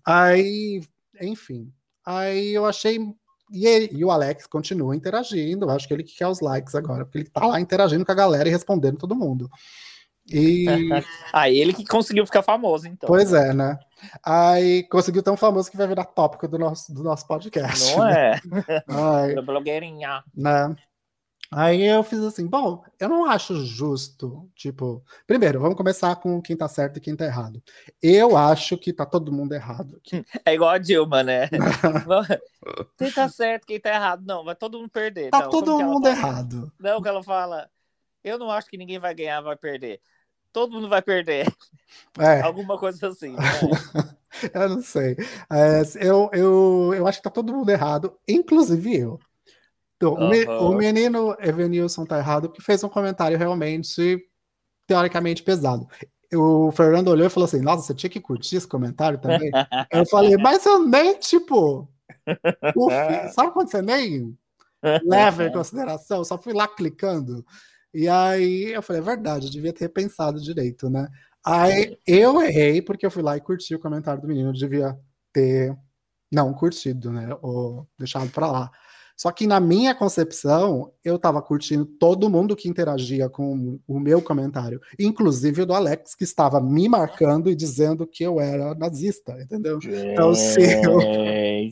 Aí, 0.05 0.83
enfim. 1.21 1.73
Aí 2.05 2.53
eu 2.53 2.67
achei. 2.67 2.99
E, 3.51 3.67
ele, 3.67 3.89
e 3.93 4.05
o 4.05 4.11
Alex 4.11 4.47
continua 4.47 4.95
interagindo. 4.95 5.71
Acho 5.71 5.89
que 5.89 5.95
ele 5.95 6.03
que 6.03 6.17
quer 6.17 6.27
os 6.27 6.41
likes 6.41 6.75
agora, 6.75 7.07
porque 7.07 7.19
ele 7.19 7.31
tá 7.31 7.47
lá 7.47 7.59
interagindo 7.59 8.05
com 8.05 8.13
a 8.13 8.15
galera 8.15 8.47
e 8.49 8.53
respondendo 8.53 8.99
todo 8.99 9.17
mundo. 9.17 9.49
E. 10.31 10.67
ah, 11.33 11.51
ele 11.51 11.73
que 11.73 11.87
conseguiu 11.87 12.25
ficar 12.27 12.43
famoso, 12.43 12.87
então. 12.87 13.07
Pois 13.07 13.33
é, 13.33 13.53
né? 13.53 13.79
Aí 14.25 14.83
conseguiu 14.89 15.23
tão 15.23 15.37
famoso 15.37 15.71
que 15.71 15.77
vai 15.77 15.87
virar 15.87 16.05
tópico 16.05 16.49
do 16.49 16.59
nosso, 16.59 16.93
do 16.93 17.03
nosso 17.03 17.27
podcast. 17.27 17.97
Não 17.97 18.05
né? 18.05 18.33
é? 18.35 18.41
Ai, 18.89 19.35
blogueirinha. 19.43 20.23
Né? 20.35 20.75
Aí 21.55 21.83
eu 21.83 22.03
fiz 22.03 22.21
assim, 22.21 22.47
bom, 22.47 22.83
eu 22.99 23.11
não 23.11 23.27
acho 23.27 23.63
justo, 23.67 24.51
tipo, 24.57 25.05
primeiro, 25.27 25.61
vamos 25.61 25.77
começar 25.77 26.17
com 26.17 26.41
quem 26.41 26.57
tá 26.57 26.67
certo 26.67 26.97
e 26.97 27.01
quem 27.01 27.15
tá 27.15 27.27
errado. 27.27 27.63
Eu 28.03 28.39
acho 28.39 28.79
que 28.79 28.91
tá 28.91 29.05
todo 29.05 29.31
mundo 29.31 29.53
errado. 29.53 29.99
Aqui. 29.99 30.25
É 30.47 30.55
igual 30.55 30.71
a 30.71 30.79
Dilma, 30.79 31.23
né? 31.23 31.51
quem 32.97 33.13
tá 33.13 33.29
certo, 33.29 33.67
quem 33.67 33.79
tá 33.79 33.91
errado, 33.91 34.25
não, 34.25 34.45
vai 34.45 34.55
todo 34.55 34.79
mundo 34.79 34.89
perder. 34.89 35.31
Tá 35.31 35.41
não, 35.41 35.51
todo 35.51 35.79
mundo 35.79 36.09
errado. 36.09 36.73
Não, 36.81 37.03
que 37.03 37.09
ela 37.09 37.23
fala, 37.23 37.69
eu 38.25 38.39
não 38.39 38.51
acho 38.51 38.69
que 38.69 38.77
ninguém 38.77 38.99
vai 38.99 39.15
ganhar, 39.15 39.41
vai 39.41 39.57
perder. 39.57 40.01
Todo 40.53 40.73
mundo 40.73 40.89
vai 40.89 41.03
perder. 41.03 41.47
É. 42.19 42.41
Alguma 42.43 42.79
coisa 42.79 43.09
assim. 43.09 43.33
Né? 43.33 43.43
eu 44.55 44.69
não 44.69 44.83
sei. 44.83 45.17
É, 45.51 45.83
eu, 46.01 46.31
eu, 46.33 46.95
eu 46.95 47.07
acho 47.07 47.19
que 47.19 47.25
tá 47.25 47.31
todo 47.31 47.53
mundo 47.53 47.71
errado, 47.71 48.17
inclusive 48.29 48.97
eu. 48.97 49.19
Então, 49.97 50.15
uhum. 50.15 50.73
o 50.73 50.75
menino 50.75 51.37
Evanilson 51.39 52.05
tá 52.05 52.19
errado 52.19 52.49
porque 52.49 52.63
fez 52.63 52.83
um 52.83 52.89
comentário 52.89 53.39
realmente 53.39 54.21
teoricamente 54.87 55.43
pesado. 55.43 55.87
O 56.35 56.73
Fernando 56.73 57.09
olhou 57.09 57.27
e 57.27 57.31
falou 57.31 57.45
assim: 57.47 57.61
Nossa, 57.61 57.87
você 57.87 57.95
tinha 57.95 58.11
que 58.11 58.21
curtir 58.21 58.57
esse 58.57 58.67
comentário 58.67 59.19
também? 59.19 59.51
eu 59.93 60.05
falei, 60.07 60.37
mas 60.37 60.67
eu 60.67 60.85
nem, 60.87 61.15
tipo. 61.19 61.89
Uf, 62.77 62.95
sabe 63.33 63.53
quando 63.53 63.71
você 63.71 63.81
nem 63.81 64.37
leva 65.05 65.45
em 65.45 65.53
consideração? 65.53 66.19
Eu 66.19 66.25
só 66.25 66.37
fui 66.37 66.53
lá 66.53 66.67
clicando. 66.67 67.45
E 67.95 68.09
aí 68.09 68.73
eu 68.73 68.83
falei, 68.83 69.03
é 69.03 69.05
verdade, 69.05 69.47
eu 69.47 69.53
devia 69.53 69.73
ter 69.73 69.89
pensado 69.89 70.41
direito, 70.41 70.89
né? 70.89 71.09
Aí 71.45 71.99
eu 72.07 72.41
errei 72.41 72.81
porque 72.81 73.05
eu 73.05 73.11
fui 73.11 73.23
lá 73.23 73.37
e 73.37 73.41
curti 73.41 73.75
o 73.75 73.81
comentário 73.81 74.23
do 74.23 74.29
menino, 74.29 74.51
eu 74.51 74.55
devia 74.55 74.99
ter 75.33 75.77
não 76.31 76.55
curtido, 76.55 77.13
né? 77.13 77.37
Ou 77.43 77.87
deixado 77.99 78.31
para 78.31 78.51
lá. 78.51 78.71
Só 79.17 79.31
que 79.31 79.47
na 79.47 79.61
minha 79.61 79.95
concepção, 79.95 80.93
eu 81.05 81.17
estava 81.17 81.43
curtindo 81.43 81.85
todo 81.85 82.31
mundo 82.31 82.57
que 82.57 82.69
interagia 82.69 83.29
com 83.29 83.79
o 83.87 84.01
meu 84.01 84.23
comentário, 84.23 84.81
inclusive 84.99 85.63
o 85.63 85.67
do 85.67 85.75
Alex, 85.75 86.15
que 86.15 86.25
estava 86.25 86.61
me 86.61 86.89
marcando 86.89 87.51
e 87.51 87.55
dizendo 87.55 88.07
que 88.07 88.25
eu 88.25 88.41
era 88.41 88.75
nazista, 88.75 89.41
entendeu? 89.41 89.81
Gente. 89.81 90.09
Então, 90.09 90.35
se 90.35 90.61
eu, 90.61 91.01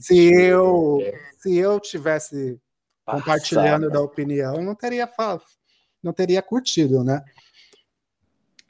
se 0.00 0.33
eu, 0.33 0.99
se 1.39 1.57
eu 1.57 1.81
tivesse 1.81 2.61
Passada. 3.05 3.25
compartilhando 3.25 3.91
da 3.91 4.00
opinião, 4.00 4.62
não 4.62 4.75
teria 4.75 5.07
não 6.02 6.12
teria 6.12 6.42
curtido, 6.42 7.04
né? 7.04 7.23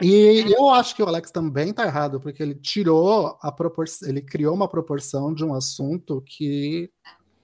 E 0.02 0.46
eu 0.50 0.70
acho 0.70 0.96
que 0.96 1.02
o 1.02 1.06
Alex 1.06 1.30
também 1.30 1.74
tá 1.74 1.84
errado, 1.84 2.20
porque 2.20 2.42
ele 2.42 2.54
tirou 2.54 3.36
a 3.42 3.52
proporção, 3.52 4.08
ele 4.08 4.22
criou 4.22 4.54
uma 4.54 4.66
proporção 4.66 5.34
de 5.34 5.44
um 5.44 5.52
assunto 5.52 6.22
que 6.22 6.90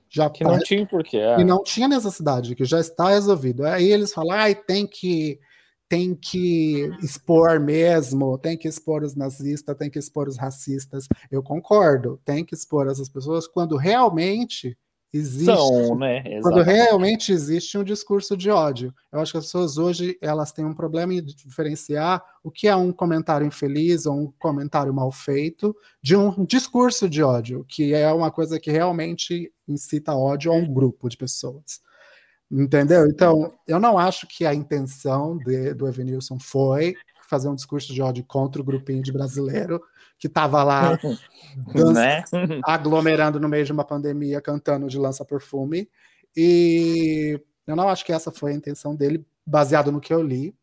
já 0.09 0.31
que 0.31 0.43
tá, 0.43 0.51
não 0.51 0.59
tinha 0.61 0.87
porquê. 0.87 1.19
É. 1.19 1.41
E 1.41 1.45
não 1.45 1.63
tinha 1.63 1.87
necessidade, 1.87 2.55
que 2.55 2.65
já 2.65 2.81
está 2.81 3.11
resolvido. 3.11 3.67
Aí 3.67 3.93
eles 3.93 4.13
falam, 4.13 4.39
ah, 4.39 4.55
tem 4.55 4.87
que 4.87 5.39
tem 5.89 6.17
que 6.17 6.91
expor 7.01 7.61
mesmo, 7.61 8.37
tem 8.39 8.57
que 8.57 8.67
expor 8.67 9.05
os 9.05 9.15
nazistas, 9.15 9.77
tem 9.77 9.89
que 9.89 9.99
expor 9.99 10.27
os 10.27 10.37
racistas. 10.37 11.07
Eu 11.31 11.43
concordo, 11.43 12.21
tem 12.25 12.45
que 12.45 12.55
expor 12.55 12.89
essas 12.89 13.09
pessoas 13.09 13.47
quando 13.47 13.77
realmente 13.77 14.77
existe, 15.13 15.47
São, 15.47 15.97
né? 15.97 16.23
quando 16.41 16.63
realmente 16.63 17.33
existe 17.33 17.79
um 17.79 17.85
discurso 17.85 18.37
de 18.37 18.51
ódio. 18.51 18.95
Eu 19.13 19.21
acho 19.21 19.33
que 19.33 19.39
as 19.39 19.45
pessoas 19.45 19.79
hoje 19.79 20.19
elas 20.21 20.53
têm 20.53 20.65
um 20.65 20.75
problema 20.75 21.15
em 21.15 21.23
diferenciar 21.23 22.23
o 22.43 22.51
que 22.51 22.69
é 22.69 22.77
um 22.77 22.93
comentário 22.93 23.47
infeliz 23.47 24.07
ou 24.07 24.15
um 24.15 24.33
comentário 24.39 24.93
mal 24.93 25.11
feito 25.11 25.75
de 26.03 26.17
um 26.17 26.45
discurso 26.45 27.09
de 27.09 27.23
ódio, 27.23 27.65
que 27.69 27.95
é 27.95 28.11
uma 28.13 28.31
coisa 28.31 28.61
que 28.61 28.71
realmente 28.71 29.53
incita 29.67 30.15
ódio 30.15 30.53
a 30.53 30.55
um 30.55 30.73
grupo 30.73 31.09
de 31.09 31.17
pessoas. 31.17 31.81
Entendeu? 32.51 33.09
Então, 33.09 33.53
eu 33.67 33.81
não 33.81 33.99
acho 33.99 34.27
que 34.27 34.47
a 34.47 34.55
intenção 34.55 35.37
de, 35.39 35.75
do 35.75 35.89
Evanilson 35.89 36.39
foi 36.39 36.95
fazer 37.29 37.49
um 37.49 37.55
discurso 37.57 37.93
de 37.93 38.01
ódio 38.01 38.25
contra 38.25 38.63
o 38.63 38.65
grupinho 38.65 39.03
de 39.03 39.13
brasileiro 39.13 39.83
que 40.19 40.27
estava 40.27 40.63
lá 40.63 40.99
né? 41.95 42.25
aglomerando 42.65 43.41
no 43.41 43.49
meio 43.49 43.65
de 43.65 43.73
uma 43.73 43.85
pandemia, 43.85 44.41
cantando 44.41 44.89
de 44.89 44.99
lança 44.99 45.25
perfume. 45.25 45.89
E 46.37 47.41
eu 47.67 47.77
não 47.77 47.89
acho 47.89 48.05
que 48.05 48.13
essa 48.13 48.31
foi 48.31 48.53
a 48.53 48.55
intenção 48.55 48.95
dele, 48.95 49.27
baseado 49.45 49.91
no 49.91 50.01
que 50.01 50.13
eu 50.13 50.23
li. 50.23 50.55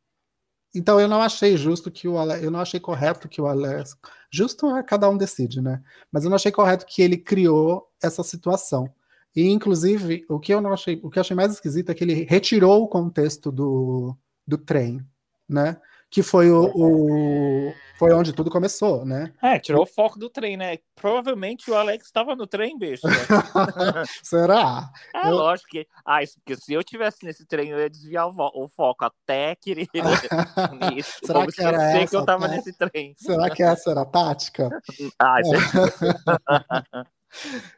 Então 0.75 0.99
eu 0.99 1.07
não 1.07 1.21
achei 1.21 1.55
justo 1.55 1.91
que 1.91 2.07
o 2.07 2.17
Ale... 2.17 2.43
eu 2.43 2.49
não 2.49 2.59
achei 2.59 2.79
correto 2.79 3.29
que 3.29 3.39
o 3.39 3.45
Alex, 3.45 3.95
justo 4.31 4.75
é 4.75 4.81
cada 4.81 5.07
um 5.09 5.17
decide, 5.17 5.61
né? 5.61 5.83
Mas 6.11 6.23
eu 6.23 6.29
não 6.29 6.35
achei 6.35 6.51
correto 6.51 6.85
que 6.85 7.01
ele 7.01 7.17
criou 7.17 7.87
essa 8.01 8.23
situação. 8.23 8.91
E 9.35 9.49
inclusive, 9.49 10.25
o 10.29 10.39
que 10.39 10.53
eu 10.53 10.61
não 10.61 10.73
achei, 10.73 10.99
o 11.03 11.09
que 11.09 11.19
eu 11.19 11.21
achei 11.21 11.35
mais 11.35 11.51
esquisito 11.51 11.89
é 11.89 11.93
que 11.93 12.03
ele 12.03 12.25
retirou 12.27 12.83
o 12.83 12.87
contexto 12.87 13.51
do, 13.51 14.15
do 14.47 14.57
trem, 14.57 15.01
né? 15.47 15.77
Que 16.13 16.21
foi 16.21 16.51
o, 16.51 16.71
o, 16.75 17.73
foi 17.97 18.13
onde 18.13 18.33
tudo 18.33 18.51
começou, 18.51 19.03
né? 19.03 19.33
É, 19.41 19.57
tirou 19.57 19.81
o 19.81 19.87
foco 19.87 20.19
do 20.19 20.29
trem, 20.29 20.55
né? 20.55 20.77
Provavelmente 20.95 21.71
o 21.71 21.75
Alex 21.75 22.05
estava 22.05 22.35
no 22.35 22.45
trem, 22.45 22.77
bicho. 22.77 23.07
Né? 23.07 23.15
Será? 24.21 24.91
É 25.11 25.27
eu... 25.27 25.31
lógico 25.31 25.69
que. 25.71 25.87
Ah, 26.05 26.21
isso, 26.21 26.35
porque 26.35 26.55
se 26.55 26.71
eu 26.71 26.83
tivesse 26.83 27.25
nesse 27.25 27.47
trem, 27.47 27.71
eu 27.71 27.79
ia 27.79 27.89
desviar 27.89 28.27
o, 28.27 28.33
o 28.53 28.67
foco 28.67 29.05
até 29.05 29.55
querer. 29.55 29.87
Será 31.25 31.47
que 31.47 31.63
era 31.63 31.81
essa 31.81 32.07
que 32.11 32.15
eu 32.15 32.25
tava 32.25 32.47
nesse 32.47 32.77
trem. 32.77 33.15
Será 33.17 33.49
que 33.49 33.63
essa 33.63 33.89
era 33.89 34.01
a 34.01 34.05
tática? 34.05 34.69
ah, 35.17 35.41
isso 35.41 35.55
é... 35.55 37.03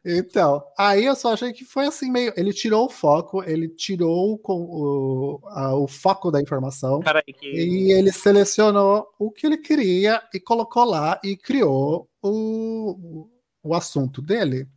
Então, 0.04 0.64
aí 0.78 1.06
eu 1.06 1.16
só 1.16 1.34
achei 1.34 1.52
que 1.54 1.64
foi 1.64 1.86
assim 1.88 2.12
meio. 2.12 2.34
Ele 2.36 2.54
tirou 2.54 2.86
o 2.86 2.90
foco, 2.90 3.44
ele 3.44 3.68
tirou 3.70 4.40
o, 4.44 4.54
o, 4.54 5.40
a, 5.50 5.76
o 5.76 5.88
foco 5.88 6.30
da 6.32 6.42
informação 6.42 7.00
que... 7.00 7.48
e 7.48 7.92
ele 7.92 8.12
selecionou 8.12 9.08
o 9.18 9.32
que 9.32 9.46
ele 9.46 9.58
queria 9.58 10.22
e 10.34 10.40
colocou 10.40 10.84
lá 10.84 11.20
e 11.24 11.36
criou 11.36 12.10
o, 12.22 13.28
o 13.64 13.74
assunto 13.74 14.22
dele. 14.22 14.68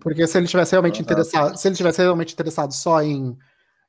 Porque 0.00 0.26
se 0.26 0.38
ele 0.38 0.46
tivesse 0.46 0.72
realmente 0.72 0.96
uhum. 0.96 1.02
interessado, 1.02 1.56
se 1.56 1.68
ele 1.68 1.76
tivesse 1.76 2.00
realmente 2.00 2.32
interessado 2.32 2.72
só 2.72 3.02
em 3.02 3.36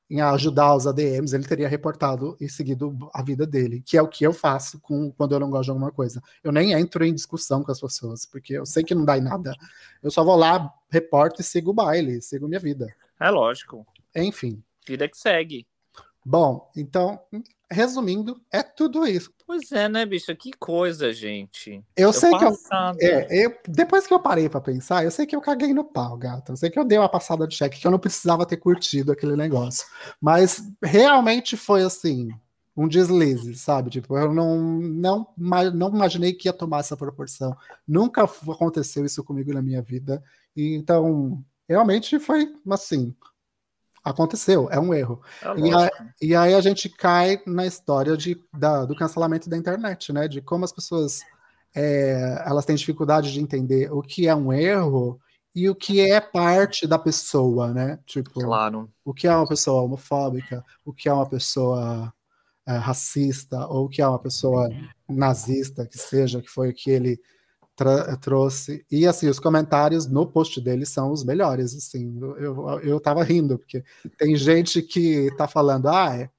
em 0.09 0.21
ajudar 0.21 0.75
os 0.75 0.85
ADMs, 0.85 1.33
ele 1.33 1.45
teria 1.45 1.67
reportado 1.67 2.37
e 2.39 2.49
seguido 2.49 3.09
a 3.13 3.23
vida 3.23 3.47
dele, 3.47 3.81
que 3.85 3.97
é 3.97 4.01
o 4.01 4.07
que 4.07 4.25
eu 4.25 4.33
faço 4.33 4.79
com 4.79 5.11
quando 5.11 5.33
eu 5.33 5.39
não 5.39 5.49
gosto 5.49 5.65
de 5.65 5.69
alguma 5.71 5.91
coisa. 5.91 6.21
Eu 6.43 6.51
nem 6.51 6.73
entro 6.73 7.03
em 7.03 7.13
discussão 7.13 7.63
com 7.63 7.71
as 7.71 7.79
pessoas, 7.79 8.25
porque 8.25 8.53
eu 8.53 8.65
sei 8.65 8.83
que 8.83 8.93
não 8.93 9.05
dá 9.05 9.17
em 9.17 9.21
nada. 9.21 9.55
Eu 10.01 10.11
só 10.11 10.23
vou 10.23 10.35
lá, 10.35 10.71
reporto 10.89 11.41
e 11.41 11.43
sigo 11.43 11.71
o 11.71 11.73
baile, 11.73 12.21
sigo 12.21 12.47
minha 12.47 12.59
vida. 12.59 12.87
É 13.19 13.29
lógico. 13.29 13.85
Enfim. 14.15 14.61
Vida 14.85 15.07
que 15.07 15.17
segue. 15.17 15.65
Bom, 16.25 16.71
então, 16.75 17.19
resumindo, 17.73 18.39
é 18.51 18.63
tudo 18.63 19.05
isso. 19.05 19.31
Pois 19.45 19.71
é, 19.71 19.89
né, 19.89 20.05
bicho? 20.05 20.33
Que 20.35 20.51
coisa, 20.53 21.11
gente. 21.13 21.83
Eu, 21.95 22.07
eu 22.07 22.13
sei 22.13 22.31
que 22.31 22.45
eu, 22.45 22.57
é, 22.99 23.45
eu, 23.45 23.57
Depois 23.67 24.07
que 24.07 24.13
eu 24.13 24.19
parei 24.19 24.47
para 24.47 24.61
pensar, 24.61 25.03
eu 25.03 25.11
sei 25.11 25.25
que 25.25 25.35
eu 25.35 25.41
caguei 25.41 25.73
no 25.73 25.83
pau, 25.83 26.17
gata. 26.17 26.53
Eu 26.53 26.57
sei 26.57 26.69
que 26.69 26.79
eu 26.79 26.85
dei 26.85 26.97
uma 26.97 27.09
passada 27.09 27.47
de 27.47 27.55
cheque, 27.55 27.79
que 27.79 27.85
eu 27.85 27.91
não 27.91 27.99
precisava 27.99 28.45
ter 28.45 28.57
curtido 28.57 29.11
aquele 29.11 29.35
negócio. 29.35 29.85
Mas 30.21 30.63
realmente 30.81 31.57
foi 31.57 31.83
assim, 31.83 32.29
um 32.75 32.87
deslize, 32.87 33.55
sabe? 33.55 33.89
Tipo, 33.89 34.17
eu 34.17 34.33
não, 34.33 34.59
não, 34.59 35.27
não 35.37 35.89
imaginei 35.89 36.33
que 36.33 36.47
ia 36.47 36.53
tomar 36.53 36.79
essa 36.79 36.97
proporção. 36.97 37.55
Nunca 37.87 38.23
aconteceu 38.23 39.05
isso 39.05 39.23
comigo 39.23 39.53
na 39.53 39.61
minha 39.61 39.81
vida. 39.81 40.23
E, 40.55 40.73
então, 40.75 41.43
realmente 41.67 42.17
foi 42.19 42.51
assim, 42.69 43.13
Aconteceu, 44.03 44.67
é 44.69 44.79
um 44.79 44.93
erro. 44.93 45.21
É 45.41 45.47
E, 45.59 45.71
a- 45.71 45.77
lógico. 45.77 46.03
e 46.21 46.35
aí 46.35 46.53
a 46.53 46.61
gente 46.61 46.89
cai 46.89 47.41
na 47.47 47.65
história 47.65 48.17
de, 48.17 48.37
da- 48.53 48.83
do 48.85 48.95
cancelamento 48.95 49.49
da 49.49 49.55
internet, 49.57 50.11
né? 50.11 50.27
De 50.27 50.41
como 50.41 50.65
as 50.65 50.71
pessoas 50.73 51.21
é, 51.75 52.43
elas 52.45 52.65
têm 52.65 52.75
dificuldade 52.75 53.31
de 53.31 53.39
entender 53.39 53.91
o 53.91 54.01
que 54.01 54.27
é 54.27 54.35
um 54.35 54.51
erro 54.53 55.19
e 55.55 55.67
o 55.69 55.75
que 55.75 56.01
é 56.01 56.19
parte 56.21 56.85
da 56.85 56.99
pessoa, 56.99 57.73
né? 57.73 57.97
Tipo, 58.05 58.41
Claro. 58.41 58.89
o 59.05 59.13
que 59.13 59.27
é 59.27 59.35
uma 59.35 59.47
pessoa 59.47 59.81
homofóbica, 59.83 60.63
o 60.85 60.93
que 60.93 61.07
é 61.09 61.13
uma 61.13 61.25
pessoa 61.27 62.13
é, 62.67 62.77
racista, 62.77 63.65
ou 63.67 63.85
o 63.85 63.89
que 63.89 64.01
é 64.01 64.07
uma 64.07 64.19
pessoa 64.19 64.69
nazista, 65.09 65.85
que 65.85 65.97
seja, 65.97 66.41
que 66.41 66.49
foi 66.49 66.69
o 66.69 66.73
que 66.73 66.89
ele 66.91 67.19
trouxe. 68.21 68.85
E 68.91 69.07
assim, 69.07 69.27
os 69.27 69.39
comentários 69.39 70.07
no 70.07 70.25
post 70.25 70.59
dele 70.61 70.85
são 70.85 71.11
os 71.11 71.23
melhores. 71.23 71.75
Assim, 71.75 72.19
eu, 72.37 72.79
eu, 72.81 72.99
tava 72.99 73.23
rindo, 73.23 73.57
porque 73.57 73.83
tem 74.17 74.35
gente 74.35 74.81
que 74.81 75.29
tá 75.37 75.47
falando, 75.47 75.87
ah, 75.87 76.15
é, 76.15 76.29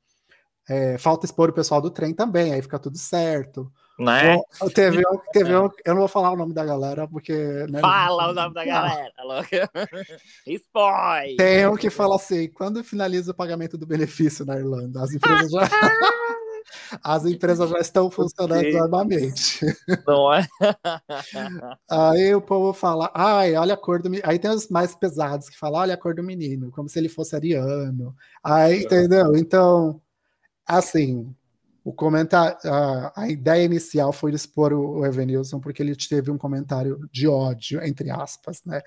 é, 0.68 0.98
falta 0.98 1.26
expor 1.26 1.50
o 1.50 1.54
pessoal 1.54 1.80
do 1.80 1.90
trem 1.90 2.14
também, 2.14 2.52
aí 2.52 2.62
fica 2.62 2.78
tudo 2.78 2.98
certo. 2.98 3.70
Né? 3.98 4.36
Ou- 4.60 4.70
teve 4.74 4.98
um, 4.98 5.18
teve 5.32 5.52
eu 5.52 5.70
não 5.86 5.98
vou 5.98 6.08
falar 6.08 6.32
o 6.32 6.36
nome 6.36 6.52
da 6.52 6.64
galera, 6.64 7.06
porque. 7.06 7.32
né, 7.70 7.80
Fala 7.80 8.30
o 8.30 8.34
nome 8.34 8.54
da 8.54 8.64
galera. 8.64 9.12
Spoil! 10.46 11.36
Tem 11.36 11.66
um 11.68 11.76
que 11.76 11.90
fala 11.90 12.16
assim: 12.16 12.48
quando 12.48 12.82
finaliza 12.82 13.30
o 13.30 13.34
pagamento 13.34 13.78
do 13.78 13.86
benefício 13.86 14.44
na 14.44 14.56
Irlanda, 14.56 15.02
as 15.02 15.12
empresas 15.12 15.50
já, 15.50 15.60
as 17.02 17.24
empresas 17.24 17.70
já 17.70 17.78
estão 17.78 18.10
funcionando 18.10 18.70
normalmente. 18.70 19.60
Não 20.06 20.32
é? 20.32 20.46
Aí 21.90 22.34
o 22.34 22.40
povo 22.40 22.72
fala: 22.72 23.10
ai, 23.14 23.54
olha 23.56 23.74
a 23.74 23.76
cor 23.76 24.02
do 24.02 24.10
menino. 24.10 24.28
Aí 24.28 24.38
tem 24.38 24.50
os 24.50 24.68
mais 24.68 24.94
pesados 24.94 25.48
que 25.48 25.58
falam: 25.58 25.80
olha 25.80 25.94
a 25.94 25.98
cor 25.98 26.14
do 26.14 26.22
menino, 26.22 26.70
como 26.70 26.88
se 26.88 26.98
ele 26.98 27.08
fosse 27.08 27.34
ariano. 27.34 28.14
Aí, 28.42 28.82
entendeu? 28.82 29.36
Então, 29.36 30.00
assim. 30.66 31.34
O 31.86 31.92
comentário, 31.92 32.56
a, 32.64 33.12
a 33.14 33.28
ideia 33.28 33.62
inicial 33.62 34.10
foi 34.10 34.32
expor 34.32 34.72
o, 34.72 35.00
o 35.00 35.06
Evanilson 35.06 35.60
porque 35.60 35.82
ele 35.82 35.94
teve 35.94 36.30
um 36.30 36.38
comentário 36.38 36.98
de 37.12 37.28
ódio, 37.28 37.84
entre 37.84 38.10
aspas, 38.10 38.62
né? 38.64 38.80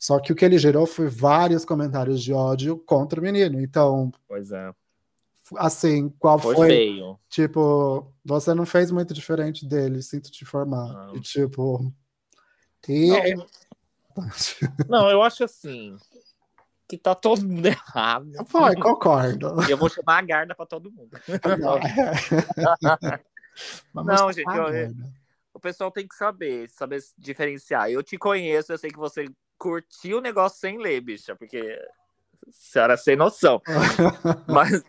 Só 0.00 0.18
que 0.18 0.32
o 0.32 0.34
que 0.34 0.46
ele 0.46 0.58
gerou 0.58 0.86
foi 0.86 1.08
vários 1.08 1.62
comentários 1.62 2.22
de 2.22 2.32
ódio 2.32 2.78
contra 2.78 3.20
o 3.20 3.22
menino. 3.22 3.60
Então, 3.60 4.10
Pois 4.26 4.50
é. 4.50 4.72
Assim, 5.56 6.08
qual 6.18 6.38
Foi, 6.38 6.54
foi? 6.54 6.68
feio. 6.68 7.18
Tipo, 7.28 8.12
você 8.24 8.54
não 8.54 8.66
fez 8.66 8.90
muito 8.90 9.12
diferente 9.14 9.66
dele, 9.66 10.02
sinto 10.02 10.30
te 10.30 10.44
informar. 10.44 10.92
Não. 10.92 11.16
E 11.16 11.20
tipo. 11.20 11.92
E. 12.88 13.34
Não, 13.34 13.46
não, 14.88 15.10
eu 15.10 15.22
acho 15.22 15.44
assim. 15.44 15.96
Que 16.88 16.98
tá 16.98 17.14
todo 17.14 17.46
mundo 17.46 17.66
errado. 17.66 18.30
Foi, 18.46 18.74
concordo. 18.76 19.54
Eu 19.70 19.76
vou 19.76 19.88
chamar 19.88 20.18
a 20.18 20.22
Garda 20.22 20.54
pra 20.54 20.66
todo 20.66 20.90
mundo. 20.90 21.10
Não, 21.58 21.76
é. 21.78 23.20
Não, 23.94 24.32
gente, 24.32 24.48
eu-? 24.48 24.94
O 25.54 25.60
pessoal 25.60 25.90
tem 25.90 26.06
que 26.06 26.14
saber, 26.14 26.68
saber 26.70 27.00
diferenciar. 27.18 27.90
Eu 27.90 28.02
te 28.02 28.16
conheço, 28.16 28.72
eu 28.72 28.78
sei 28.78 28.90
que 28.90 28.98
você 28.98 29.26
curtiu 29.58 30.18
o 30.18 30.20
negócio 30.20 30.58
sem 30.58 30.78
ler, 30.78 31.00
bicha, 31.00 31.36
porque 31.36 31.58
a 32.48 32.50
senhora 32.50 32.94
é 32.94 32.96
sem 32.96 33.14
noção. 33.14 33.60
Mas 34.48 34.82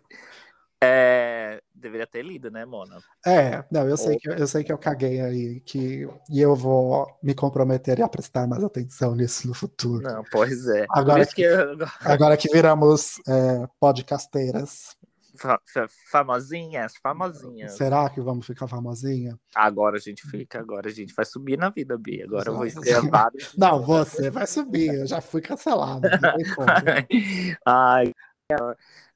é, 0.83 1.61
deveria 1.75 2.07
ter 2.07 2.23
lido, 2.23 2.49
né, 2.49 2.65
Mona? 2.65 2.97
É, 3.25 3.63
não, 3.71 3.87
eu 3.87 3.95
sei, 3.95 4.17
que, 4.17 4.29
eu 4.29 4.47
sei 4.47 4.63
que 4.63 4.71
eu 4.73 4.77
caguei 4.77 5.21
aí, 5.21 5.59
que, 5.61 6.07
e 6.29 6.41
eu 6.41 6.55
vou 6.55 7.07
me 7.21 7.35
comprometer 7.35 8.01
a 8.01 8.09
prestar 8.09 8.47
mais 8.47 8.63
atenção 8.63 9.13
nisso 9.15 9.47
no 9.47 9.53
futuro. 9.53 10.01
Não, 10.01 10.23
pois 10.31 10.67
é. 10.67 10.85
Agora 10.89 11.21
isso 11.21 11.35
que 11.35 11.43
eu- 11.43 11.77
Agora 12.01 12.35
que 12.35 12.49
viramos 12.51 13.19
é, 13.27 13.67
podcasteiras, 13.79 14.95
fa- 15.37 15.59
fa- 15.71 15.87
famosinhas, 16.11 16.93
famosinhas. 17.01 17.73
será 17.73 18.09
que 18.09 18.19
vamos 18.19 18.45
ficar 18.47 18.67
famosinha? 18.67 19.37
Agora 19.55 19.97
a 19.97 19.99
gente 19.99 20.27
fica, 20.27 20.59
agora 20.59 20.89
a 20.89 20.91
gente 20.91 21.13
vai 21.13 21.25
subir 21.25 21.57
na 21.57 21.69
vida, 21.69 21.95
Bia. 21.97 22.25
Agora 22.25 22.49
eu 22.49 22.55
vou 22.55 22.65
Exato. 22.65 22.87
escrever. 22.87 23.11
Não, 23.57 23.81
você 23.83 24.31
vai 24.31 24.47
subir, 24.47 24.95
eu 24.95 25.05
já 25.05 25.21
fui 25.21 25.41
cancelado. 25.41 26.01
não 26.09 26.35
tem 26.37 26.55
como. 26.55 26.67
Ai, 27.65 28.11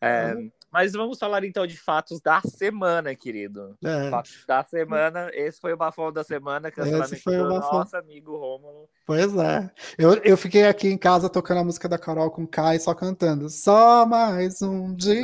é, 0.01 0.49
mas 0.75 0.91
vamos 0.91 1.17
falar 1.17 1.45
então 1.45 1.65
de 1.65 1.77
fatos 1.77 2.19
da 2.19 2.41
semana, 2.41 3.15
querido. 3.15 3.77
É, 3.81 4.09
Fatos 4.09 4.43
da 4.45 4.61
semana. 4.61 5.29
Esse 5.33 5.57
foi 5.61 5.71
o 5.71 5.77
bafão 5.77 6.11
da 6.11 6.21
semana, 6.21 6.69
cancelamento 6.69 7.13
Esse 7.13 7.23
foi 7.23 7.37
o 7.39 7.43
do 7.43 7.49
bafão. 7.53 7.79
nosso 7.79 7.95
amigo 7.95 8.35
Rômulo. 8.37 8.89
pois 9.05 9.33
é. 9.37 9.71
Eu, 9.97 10.15
eu 10.15 10.35
fiquei 10.35 10.65
aqui 10.67 10.89
em 10.89 10.97
casa 10.97 11.29
tocando 11.29 11.61
a 11.61 11.63
música 11.63 11.87
da 11.87 11.97
Carol 11.97 12.29
com 12.29 12.45
Kai, 12.45 12.77
só 12.79 12.93
cantando. 12.93 13.49
Só 13.49 14.05
mais 14.05 14.61
um 14.61 14.93
dia 14.93 15.23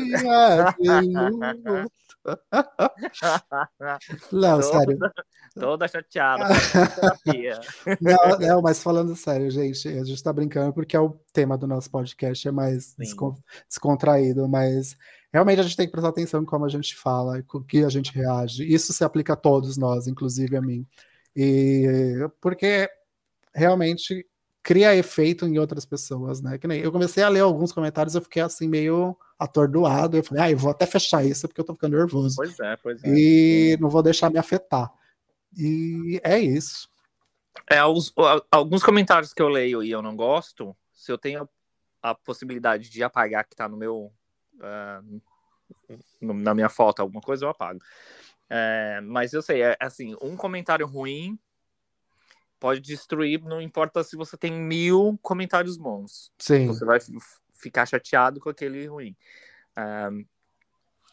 de 0.79 0.89
luto. 1.03 1.91
Não, 4.31 4.59
Toda- 4.59 4.63
sério. 4.63 4.99
Toda 5.59 5.87
chateada. 5.87 6.45
Não, 7.99 8.39
não, 8.39 8.61
mas 8.61 8.81
falando 8.81 9.15
sério, 9.17 9.51
gente, 9.51 9.85
a 9.87 10.03
gente 10.03 10.23
tá 10.23 10.31
brincando 10.31 10.71
porque 10.71 10.95
é 10.95 10.99
o 10.99 11.17
tema 11.33 11.57
do 11.57 11.67
nosso 11.67 11.89
podcast, 11.91 12.47
é 12.47 12.51
mais 12.51 12.93
descon- 12.97 13.35
descontraído, 13.67 14.47
mas 14.47 14.95
realmente 15.31 15.59
a 15.59 15.63
gente 15.63 15.75
tem 15.77 15.85
que 15.85 15.91
prestar 15.91 16.09
atenção 16.09 16.41
em 16.41 16.45
como 16.45 16.65
a 16.65 16.69
gente 16.69 16.95
fala, 16.95 17.39
e 17.39 17.43
com 17.43 17.59
o 17.59 17.63
que 17.63 17.83
a 17.83 17.89
gente 17.89 18.11
reage. 18.13 18.63
Isso 18.65 18.91
se 18.93 19.03
aplica 19.03 19.33
a 19.33 19.37
todos 19.37 19.77
nós, 19.77 20.07
inclusive 20.07 20.55
a 20.57 20.61
mim. 20.61 20.85
E 21.35 22.17
porque 22.39 22.89
realmente 23.53 24.25
cria 24.63 24.95
efeito 24.95 25.45
em 25.47 25.57
outras 25.57 25.85
pessoas, 25.85 26.41
né? 26.41 26.57
Que 26.57 26.67
nem 26.67 26.81
eu 26.81 26.91
comecei 26.91 27.23
a 27.23 27.29
ler 27.29 27.39
alguns 27.39 27.71
comentários, 27.71 28.13
eu 28.15 28.21
fiquei 28.21 28.41
assim 28.41 28.67
meio 28.67 29.17
atordoado, 29.39 30.17
eu 30.17 30.23
falei, 30.23 30.43
ah, 30.43 30.51
eu 30.51 30.57
vou 30.57 30.69
até 30.69 30.85
fechar 30.85 31.25
isso 31.25 31.47
porque 31.47 31.59
eu 31.61 31.65
tô 31.65 31.73
ficando 31.73 31.97
nervoso 31.97 32.35
Pois 32.35 32.59
é, 32.59 32.77
pois 32.77 33.03
é. 33.03 33.07
e 33.09 33.77
não 33.81 33.89
vou 33.89 34.03
deixar 34.03 34.29
me 34.29 34.37
afetar. 34.37 34.91
E 35.57 36.21
é 36.23 36.37
isso. 36.39 36.87
É, 37.69 37.83
os- 37.83 38.13
alguns 38.51 38.83
comentários 38.83 39.33
que 39.33 39.41
eu 39.41 39.49
leio 39.49 39.81
e 39.83 39.89
eu 39.89 40.01
não 40.01 40.15
gosto, 40.15 40.75
se 40.93 41.11
eu 41.11 41.17
tenho 41.17 41.49
a 42.01 42.13
possibilidade 42.13 42.89
de 42.89 43.03
apagar 43.03 43.45
que 43.47 43.55
tá 43.55 43.67
no 43.67 43.77
meu. 43.77 44.11
No- 46.21 46.33
na 46.33 46.53
minha 46.53 46.69
foto, 46.69 46.99
alguma 47.01 47.21
coisa, 47.21 47.45
eu 47.45 47.49
apago. 47.49 47.79
É, 48.49 48.99
mas 49.01 49.33
eu 49.33 49.41
sei, 49.41 49.61
é 49.63 49.77
assim, 49.79 50.15
um 50.21 50.35
comentário 50.35 50.85
ruim 50.85 51.39
pode 52.59 52.81
destruir, 52.81 53.41
não 53.41 53.59
importa 53.61 54.03
se 54.03 54.15
você 54.15 54.37
tem 54.37 54.51
mil 54.51 55.17
comentários 55.21 55.77
bons. 55.77 56.31
Sim. 56.37 56.67
Você 56.67 56.85
vai 56.85 56.99
ficar 57.55 57.85
chateado 57.85 58.39
com 58.39 58.49
aquele 58.49 58.85
ruim. 58.85 59.15
Ah, 59.75 60.09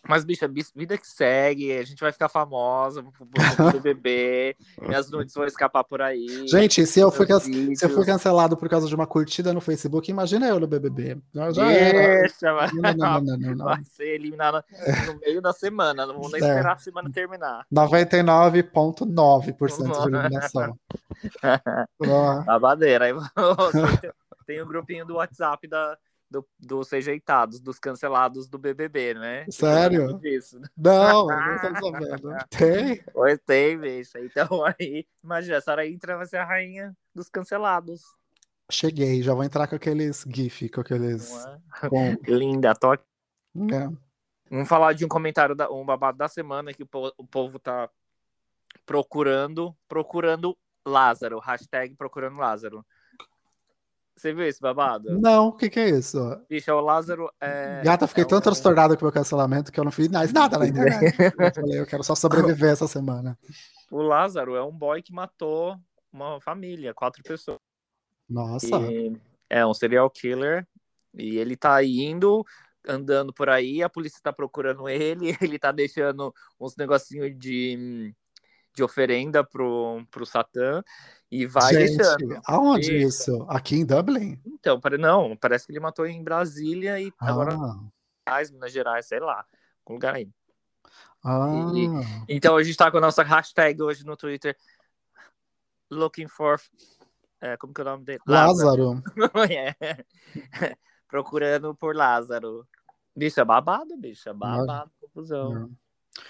mas, 0.06 0.24
bicha, 0.24 0.46
bis- 0.48 0.72
vida 0.74 0.96
que 0.98 1.06
segue, 1.06 1.72
a 1.76 1.84
gente 1.84 2.00
vai 2.00 2.12
ficar 2.12 2.28
famosa, 2.28 3.00
vou 3.02 3.12
vou 3.18 3.28
pro 3.56 3.72
BBB, 3.80 4.56
minhas 4.82 5.10
nudes 5.10 5.34
vão 5.34 5.44
escapar 5.46 5.84
por 5.84 6.00
aí. 6.02 6.46
Gente, 6.48 6.84
se 6.86 7.00
eu, 7.00 7.10
fui, 7.10 7.26
se 7.74 7.84
eu 7.84 7.90
fui 7.90 8.04
cancelado 8.04 8.56
por 8.56 8.68
causa 8.68 8.86
de 8.86 8.94
uma 8.94 9.06
curtida 9.06 9.52
no 9.52 9.60
Facebook, 9.60 10.10
imagina 10.10 10.46
eu 10.48 10.60
no 10.60 10.66
BBB. 10.66 11.18
Eu 11.34 11.52
já. 11.54 11.66
Deixa, 11.68 12.52
vai, 12.52 12.68
Não, 12.72 12.94
não, 12.94 13.20
não, 13.22 13.36
não, 13.38 13.54
não. 13.54 13.64
vai 13.64 13.82
ser 13.84 14.14
eliminada 14.14 14.64
no 15.06 15.18
meio 15.20 15.40
da 15.42 15.52
semana, 15.52 16.06
não 16.06 16.14
vamos 16.14 16.32
nem 16.32 16.42
É. 16.42 16.48
esperar 16.48 16.74
a 16.74 16.78
semana 16.78 17.10
terminar. 17.10 17.64
99,9% 17.72 20.08
de 20.08 20.16
eliminação. 20.16 20.78
Babadeira. 22.46 23.06
Aí 23.06 23.12
tem 24.46 24.60
o 24.62 24.66
grupinho 24.66 25.04
do 25.04 25.16
WhatsApp 25.16 25.66
da, 25.68 25.96
do, 26.30 26.46
dos 26.58 26.90
rejeitados, 26.90 27.60
dos 27.60 27.78
cancelados 27.78 28.48
do 28.48 28.58
BBB, 28.58 29.14
né? 29.14 29.46
Sério? 29.50 30.18
Disso. 30.18 30.60
Não, 30.76 31.26
não 31.26 31.58
tô 31.58 31.74
sabendo. 31.80 32.36
Tem? 32.50 33.02
Pois 33.12 33.38
tem, 33.46 33.78
bicha. 33.78 34.20
Então 34.20 34.46
aí, 34.78 35.06
imagina, 35.24 35.58
a 35.58 35.60
senhora 35.60 35.86
entra 35.86 36.16
vai 36.16 36.26
ser 36.26 36.36
a 36.38 36.44
rainha 36.44 36.96
dos 37.14 37.28
cancelados. 37.28 38.02
Cheguei, 38.70 39.22
já 39.22 39.32
vou 39.32 39.44
entrar 39.44 39.66
com 39.66 39.76
aqueles 39.76 40.24
GIF, 40.28 40.68
com 40.68 40.82
aqueles. 40.82 41.32
É? 41.82 41.88
Com, 41.88 42.16
Linda, 42.28 42.74
tô 42.74 42.90
aqui. 42.92 43.04
é. 43.72 43.88
Vamos 44.50 44.68
falar 44.68 44.94
de 44.94 45.04
um 45.04 45.08
comentário, 45.08 45.54
da, 45.54 45.70
um 45.70 45.84
babado 45.84 46.16
da 46.16 46.26
semana 46.28 46.72
que 46.72 46.82
o, 46.82 46.86
po- 46.86 47.12
o 47.18 47.26
povo 47.26 47.58
tá 47.58 47.88
procurando, 48.86 49.76
procurando 49.86 50.56
Lázaro, 50.86 51.38
hashtag 51.38 51.94
procurando 51.94 52.36
Lázaro. 52.38 52.84
Você 54.18 54.32
viu 54.34 54.46
esse 54.46 54.60
babado? 54.60 55.18
Não, 55.20 55.48
o 55.48 55.52
que, 55.52 55.70
que 55.70 55.78
é 55.78 55.90
isso? 55.90 56.18
Bicho, 56.50 56.72
o 56.72 56.80
Lázaro 56.80 57.30
é. 57.40 57.80
Gata, 57.84 58.08
fiquei 58.08 58.24
é 58.24 58.26
tão 58.26 58.38
um- 58.38 58.40
transtornado 58.40 58.96
com 58.96 59.02
o 59.02 59.04
meu 59.04 59.12
cancelamento 59.12 59.70
que 59.70 59.78
eu 59.78 59.84
não 59.84 59.92
fiz 59.92 60.08
mais 60.08 60.32
nada 60.32 60.58
na 60.58 60.66
internet. 60.66 61.14
Eu 61.38 61.54
falei, 61.54 61.80
eu 61.80 61.86
quero 61.86 62.02
só 62.02 62.16
sobreviver 62.16 62.70
essa 62.70 62.88
semana. 62.88 63.38
O 63.90 64.02
Lázaro 64.02 64.56
é 64.56 64.62
um 64.62 64.72
boy 64.72 65.00
que 65.00 65.12
matou 65.12 65.76
uma 66.12 66.40
família, 66.40 66.92
quatro 66.92 67.22
pessoas. 67.22 67.58
Nossa. 68.28 68.66
E 68.90 69.16
é 69.48 69.64
um 69.64 69.72
serial 69.72 70.10
killer. 70.10 70.66
E 71.14 71.38
ele 71.38 71.56
tá 71.56 71.82
indo, 71.82 72.44
andando 72.86 73.32
por 73.32 73.48
aí, 73.48 73.82
a 73.82 73.88
polícia 73.88 74.18
tá 74.22 74.32
procurando 74.32 74.88
ele, 74.88 75.28
ele 75.40 75.58
tá 75.58 75.70
deixando 75.70 76.34
uns 76.60 76.74
negocinhos 76.76 77.38
de, 77.38 78.12
de 78.78 78.84
oferenda 78.84 79.42
pro, 79.42 80.06
pro 80.08 80.24
Satã 80.24 80.82
e 81.28 81.44
vai 81.46 81.74
Gente, 81.74 81.96
deixando. 81.96 82.40
aonde 82.46 82.96
isso? 82.96 83.44
Aqui 83.48 83.74
em 83.76 83.84
Dublin? 83.84 84.40
Então, 84.46 84.80
não, 84.98 85.36
parece 85.36 85.66
que 85.66 85.72
ele 85.72 85.80
matou 85.80 86.06
em 86.06 86.22
Brasília 86.22 87.00
e 87.00 87.12
agora 87.18 87.54
Ah, 87.54 88.36
Minas, 88.36 88.50
Minas 88.52 88.72
Gerais, 88.72 89.06
sei 89.06 89.18
lá, 89.18 89.44
algum 89.84 89.94
lugar 89.94 90.14
aí. 90.14 90.30
ah, 91.24 91.48
Então 92.28 92.56
a 92.56 92.62
gente 92.62 92.76
tá 92.76 92.88
com 92.88 92.98
a 92.98 93.00
nossa 93.00 93.24
hashtag 93.24 93.82
hoje 93.82 94.06
no 94.06 94.16
Twitter, 94.16 94.56
looking 95.90 96.28
for, 96.28 96.60
é, 97.40 97.56
como 97.56 97.74
que 97.74 97.80
é 97.80 97.84
o 97.84 97.86
nome 97.86 98.04
dele? 98.04 98.20
Lázaro. 98.26 99.02
É. 99.50 100.04
Procurando 101.08 101.74
por 101.74 101.96
Lázaro. 101.96 102.64
Bicho, 103.16 103.40
é 103.40 103.44
babado, 103.44 103.96
bicho, 103.96 104.28
é 104.28 104.32
babado, 104.32 104.92
confusão. 105.00 105.68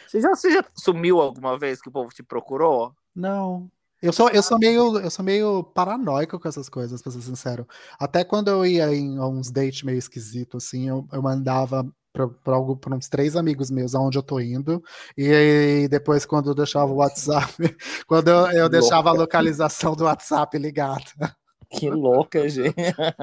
Você 0.07 0.20
já, 0.20 0.31
você 0.31 0.53
já 0.53 0.64
sumiu 0.74 1.20
alguma 1.20 1.59
vez 1.59 1.81
que 1.81 1.88
o 1.88 1.92
povo 1.92 2.11
te 2.11 2.22
procurou? 2.22 2.94
Não. 3.14 3.70
Eu 4.01 4.12
sou, 4.12 4.29
eu 4.31 4.42
sou 4.42 4.59
meio, 4.59 4.98
eu 4.98 5.11
sou 5.11 5.24
meio 5.24 5.64
paranoico 5.64 6.38
com 6.38 6.48
essas 6.48 6.68
coisas, 6.68 7.03
pra 7.03 7.11
ser 7.11 7.20
sincero. 7.22 7.66
Até 7.98 8.22
quando 8.22 8.48
eu 8.48 8.64
ia 8.64 8.94
em 8.94 9.18
uns 9.18 9.51
dates 9.51 9.83
meio 9.83 9.98
esquisito, 9.98 10.59
assim, 10.59 10.88
eu, 10.88 11.07
eu 11.12 11.20
mandava 11.20 11.85
pra 12.12 12.96
uns 12.96 13.09
três 13.09 13.37
amigos 13.37 13.70
meus 13.70 13.94
aonde 13.94 14.16
eu 14.16 14.22
tô 14.22 14.40
indo. 14.40 14.83
E 15.16 15.33
aí, 15.33 15.88
depois, 15.88 16.24
quando 16.24 16.51
eu 16.51 16.55
deixava 16.55 16.90
o 16.90 16.96
WhatsApp, 16.96 17.53
quando 18.07 18.29
eu, 18.29 18.46
eu 18.53 18.68
deixava 18.68 19.11
a 19.11 19.12
localização 19.12 19.94
do 19.94 20.05
WhatsApp 20.05 20.57
ligada 20.59 21.37
Que 21.70 21.90
louca, 21.90 22.48
gente. 22.48 22.74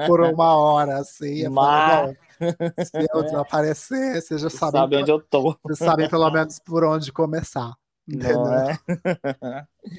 por 0.06 0.20
uma 0.20 0.56
hora, 0.56 0.98
assim, 0.98 1.48
"Bom, 1.50 2.14
se 2.84 3.06
eu 3.12 3.22
desaparecer, 3.24 4.20
vocês 4.22 4.40
já 4.40 4.50
sabem, 4.50 4.80
sabe 4.80 4.96
onde 4.98 5.10
eu 5.10 5.20
tô. 5.20 5.56
vocês 5.64 5.78
sabem 5.78 6.08
pelo 6.08 6.30
menos 6.30 6.58
por 6.60 6.84
onde 6.84 7.12
começar. 7.12 7.74
Entendeu? 8.08 8.44
Não 8.44 8.54
é? 8.54 8.78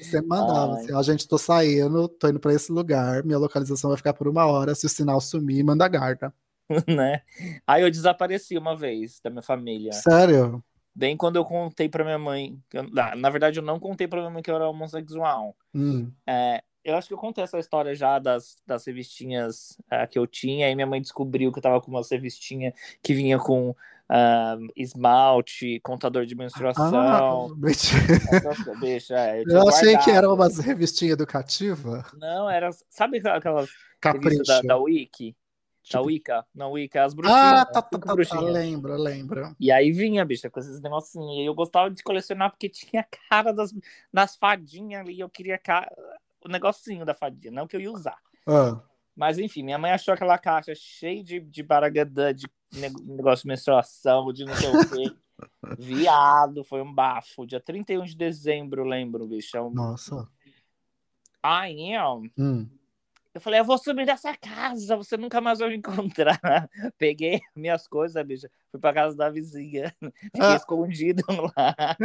Você 0.00 0.22
mandava 0.22 0.76
Ai. 0.76 0.80
assim, 0.82 0.92
ó, 0.94 1.02
gente, 1.02 1.28
tô 1.28 1.36
saindo, 1.36 2.08
tô 2.08 2.26
indo 2.28 2.40
pra 2.40 2.54
esse 2.54 2.72
lugar, 2.72 3.22
minha 3.22 3.38
localização 3.38 3.90
vai 3.90 3.98
ficar 3.98 4.14
por 4.14 4.26
uma 4.26 4.46
hora, 4.46 4.74
se 4.74 4.86
o 4.86 4.88
sinal 4.88 5.20
sumir, 5.20 5.62
manda 5.62 5.84
a 5.84 5.88
guarda. 5.88 6.32
né? 6.88 7.20
Aí 7.66 7.82
eu 7.82 7.90
desapareci 7.90 8.56
uma 8.56 8.74
vez 8.74 9.20
da 9.22 9.28
minha 9.28 9.42
família. 9.42 9.92
Sério? 9.92 10.62
Bem 10.94 11.16
quando 11.16 11.36
eu 11.36 11.44
contei 11.44 11.88
pra 11.88 12.02
minha 12.04 12.18
mãe. 12.18 12.58
eu- 12.72 12.88
na, 12.90 13.14
na 13.14 13.30
verdade, 13.30 13.58
eu 13.58 13.62
não 13.62 13.78
contei 13.78 14.08
pra 14.08 14.20
minha 14.20 14.30
mãe 14.30 14.42
que 14.42 14.50
eu 14.50 14.54
era 14.56 14.68
homossexual. 14.68 15.54
Hum. 15.74 16.10
É, 16.26 16.62
eu 16.88 16.96
acho 16.96 17.08
que 17.08 17.14
eu 17.14 17.18
contei 17.18 17.44
essa 17.44 17.58
história 17.58 17.94
já 17.94 18.18
das, 18.18 18.56
das 18.66 18.84
revistinhas 18.86 19.76
ah, 19.90 20.06
que 20.06 20.18
eu 20.18 20.26
tinha, 20.26 20.70
e 20.70 20.74
minha 20.74 20.86
mãe 20.86 21.00
descobriu 21.00 21.52
que 21.52 21.58
eu 21.58 21.62
tava 21.62 21.80
com 21.80 21.90
uma 21.90 22.02
revistinha 22.10 22.72
que 23.02 23.12
vinha 23.14 23.38
com 23.38 23.74
ah, 24.08 24.56
esmalte, 24.74 25.80
contador 25.80 26.24
de 26.26 26.34
Ah, 26.34 26.38
menstruação. 26.38 27.54
bicho, 28.80 29.12
é, 29.14 29.40
eu, 29.42 29.44
Eu 29.48 29.68
achei 29.68 29.96
que 29.98 30.10
era 30.10 30.32
uma 30.32 30.48
revistinha 30.48 31.12
educativa. 31.12 32.04
Não, 32.14 32.48
era. 32.48 32.70
Sabe 32.88 33.18
aquelas 33.18 33.68
revistas 34.02 34.46
da, 34.46 34.54
Capricho. 34.54 34.66
da 34.66 34.76
Wiki? 34.78 35.36
Da 35.90 35.98
Tipo- 36.00 36.04
Wicca? 36.06 36.46
Não, 36.54 36.72
Wicca, 36.72 37.02
as 37.04 37.14
bruxinhas. 37.14 37.42
Ah, 37.42 37.64
tá, 37.64 37.80
tá, 37.80 37.98
tá, 37.98 37.98
tá, 37.98 38.14
bruxinhas. 38.14 38.52
lembro, 38.52 38.94
lembro. 38.96 39.56
E 39.58 39.72
aí 39.72 39.90
vinha, 39.90 40.22
bicha, 40.24 40.50
com 40.50 40.60
esses 40.60 40.80
negocinhos. 40.82 41.30
E 41.38 41.46
eu 41.46 41.54
gostava 41.54 41.90
de 41.90 42.02
colecionar 42.02 42.50
porque 42.50 42.68
tinha 42.68 43.00
a 43.02 43.06
cara 43.30 43.52
das, 43.52 43.72
das 44.12 44.36
fadinhas 44.36 45.00
ali. 45.00 45.18
Eu 45.18 45.30
queria 45.30 45.56
ca- 45.56 45.90
o 46.48 46.52
negocinho 46.52 47.04
da 47.04 47.14
fadinha, 47.14 47.52
não 47.52 47.66
que 47.66 47.76
eu 47.76 47.80
ia 47.80 47.92
usar. 47.92 48.18
Ah, 48.46 48.80
Mas 49.14 49.38
enfim, 49.38 49.62
minha 49.62 49.78
mãe 49.78 49.90
achou 49.92 50.14
aquela 50.14 50.38
caixa 50.38 50.72
cheia 50.74 51.22
de, 51.22 51.40
de 51.40 51.62
baragadã, 51.62 52.34
de 52.34 52.46
ne- 52.72 52.88
negócio 53.04 53.42
de 53.44 53.48
menstruação, 53.48 54.32
de 54.32 54.44
não 54.44 54.54
sei 54.54 54.70
o 54.70 54.88
quê. 54.90 55.16
Viado, 55.78 56.64
foi 56.64 56.82
um 56.82 56.92
bafo. 56.92 57.46
Dia 57.46 57.60
31 57.60 58.04
de 58.04 58.16
dezembro, 58.16 58.84
lembro, 58.84 59.26
bicho. 59.26 59.56
É 59.56 59.62
um... 59.62 59.70
nossa. 59.70 60.28
I 61.44 61.94
am. 61.94 62.30
Hum. 62.36 62.68
Eu 63.38 63.40
falei, 63.40 63.60
eu 63.60 63.64
vou 63.64 63.78
subir 63.78 64.04
dessa 64.04 64.36
casa, 64.36 64.96
você 64.96 65.16
nunca 65.16 65.40
mais 65.40 65.60
vai 65.60 65.68
me 65.68 65.76
encontrar. 65.76 66.40
Peguei 66.98 67.40
minhas 67.54 67.86
coisas, 67.86 68.20
bicha, 68.26 68.50
fui 68.68 68.80
pra 68.80 68.92
casa 68.92 69.16
da 69.16 69.30
vizinha. 69.30 69.94
Fiquei 70.34 70.40
Ah. 70.42 70.56
escondido 70.56 71.22
lá. 71.56 71.96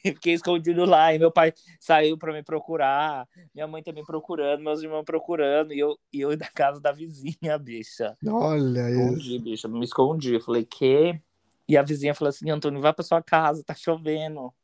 Fiquei 0.00 0.34
escondido 0.34 0.84
lá. 0.84 1.12
E 1.12 1.18
meu 1.18 1.32
pai 1.32 1.52
saiu 1.80 2.16
pra 2.16 2.32
me 2.32 2.44
procurar. 2.44 3.26
Minha 3.52 3.66
mãe 3.66 3.82
também 3.82 4.04
procurando, 4.04 4.62
meus 4.62 4.82
irmãos 4.82 5.02
procurando. 5.04 5.72
E 5.74 5.80
eu, 5.80 5.98
e 6.12 6.20
eu 6.20 6.36
da 6.36 6.46
casa 6.46 6.80
da 6.80 6.92
vizinha, 6.92 7.58
bicha. 7.58 8.16
Olha 8.24 8.88
isso. 8.88 9.00
Escondi, 9.14 9.38
bicha. 9.40 9.66
Me 9.68 9.84
escondi. 9.84 10.34
Eu 10.34 10.40
falei, 10.40 10.64
que? 10.64 11.20
E 11.68 11.76
a 11.76 11.82
vizinha 11.82 12.14
falou 12.14 12.28
assim: 12.30 12.48
Antônio, 12.50 12.80
vai 12.80 12.92
pra 12.92 13.04
sua 13.04 13.20
casa, 13.20 13.64
tá 13.64 13.74
chovendo. 13.74 14.54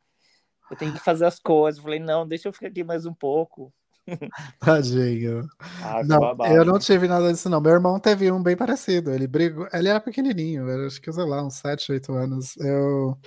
Eu 0.71 0.77
tenho 0.77 0.93
que 0.93 1.01
fazer 1.01 1.27
as 1.27 1.41
coisas. 1.41 1.79
Eu 1.79 1.83
falei, 1.85 1.99
não, 1.99 2.25
deixa 2.27 2.47
eu 2.49 2.53
ficar 2.53 2.69
aqui 2.69 2.85
mais 2.85 3.05
um 3.05 3.13
pouco. 3.13 3.73
Tadinho. 4.61 5.49
Ah, 5.83 6.03
Não, 6.05 6.21
babado. 6.21 6.55
eu 6.55 6.65
não 6.65 6.79
tive 6.79 7.09
nada 7.09 7.33
disso, 7.33 7.49
não. 7.49 7.61
Meu 7.61 7.73
irmão 7.73 7.99
teve 7.99 8.31
um 8.31 8.43
bem 8.43 8.57
parecido. 8.57 9.11
Ele 9.11 9.27
brigou. 9.27 9.67
Ele 9.73 9.89
era 9.89 10.01
pequenininho, 10.01 10.69
era, 10.69 10.87
acho 10.87 11.01
que, 11.01 11.13
sei 11.13 11.25
lá, 11.25 11.43
uns 11.43 11.55
7, 11.55 11.93
8 11.93 12.13
anos. 12.13 12.57
Eu, 12.59 13.19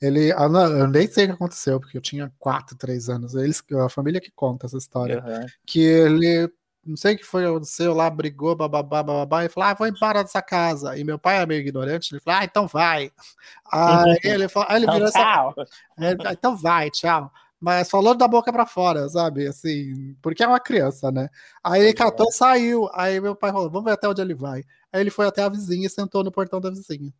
ele, 0.00 0.32
ah, 0.32 0.48
não, 0.48 0.66
eu 0.78 0.88
nem 0.88 1.06
sei 1.06 1.24
o 1.24 1.28
que 1.28 1.34
aconteceu, 1.34 1.78
porque 1.80 1.96
eu 1.96 2.02
tinha 2.02 2.32
4, 2.38 2.76
3 2.76 3.08
anos. 3.08 3.34
Eles, 3.34 3.62
a 3.84 3.88
família 3.88 4.20
que 4.20 4.30
conta 4.30 4.66
essa 4.66 4.78
história. 4.78 5.18
Aham. 5.18 5.46
Que 5.66 5.80
ele, 5.80 6.50
não 6.84 6.96
sei 6.96 7.14
o 7.14 7.18
que 7.18 7.24
foi, 7.24 7.46
aconteceu 7.46 7.94
lá, 7.94 8.10
brigou, 8.10 8.56
bababá, 8.56 9.02
bababá, 9.02 9.44
e 9.44 9.48
falou: 9.48 9.68
Ah, 9.70 9.74
vou 9.74 9.86
embora 9.86 10.22
dessa 10.22 10.42
casa. 10.42 10.96
E 10.98 11.04
meu 11.04 11.18
pai 11.18 11.40
é 11.42 11.46
meio 11.46 11.60
ignorante, 11.60 12.12
ele 12.12 12.20
falou: 12.20 12.40
Ah, 12.40 12.44
então 12.44 12.66
vai. 12.66 13.10
Aí 13.72 14.18
ele, 14.24 14.48
falou, 14.48 14.68
aí 14.68 14.82
ele 14.82 14.92
virou 14.92 15.08
essa 15.08 15.18
Tchau. 15.18 15.54
é, 15.98 16.32
então 16.32 16.54
vai, 16.56 16.90
tchau. 16.90 17.32
Mas 17.62 17.88
falou 17.88 18.12
da 18.12 18.26
boca 18.26 18.52
pra 18.52 18.66
fora, 18.66 19.08
sabe? 19.08 19.46
Assim, 19.46 20.16
porque 20.20 20.42
é 20.42 20.48
uma 20.48 20.58
criança, 20.58 21.12
né? 21.12 21.28
Aí 21.62 21.80
ele 21.80 21.94
catou 21.94 22.32
saiu. 22.32 22.90
Aí 22.92 23.20
meu 23.20 23.36
pai 23.36 23.52
falou: 23.52 23.70
vamos 23.70 23.84
ver 23.84 23.92
até 23.92 24.08
onde 24.08 24.20
ele 24.20 24.34
vai. 24.34 24.64
Aí 24.92 25.00
ele 25.00 25.10
foi 25.10 25.28
até 25.28 25.44
a 25.44 25.48
vizinha 25.48 25.86
e 25.86 25.90
sentou 25.90 26.24
no 26.24 26.32
portão 26.32 26.60
da 26.60 26.70
vizinha. 26.70 27.14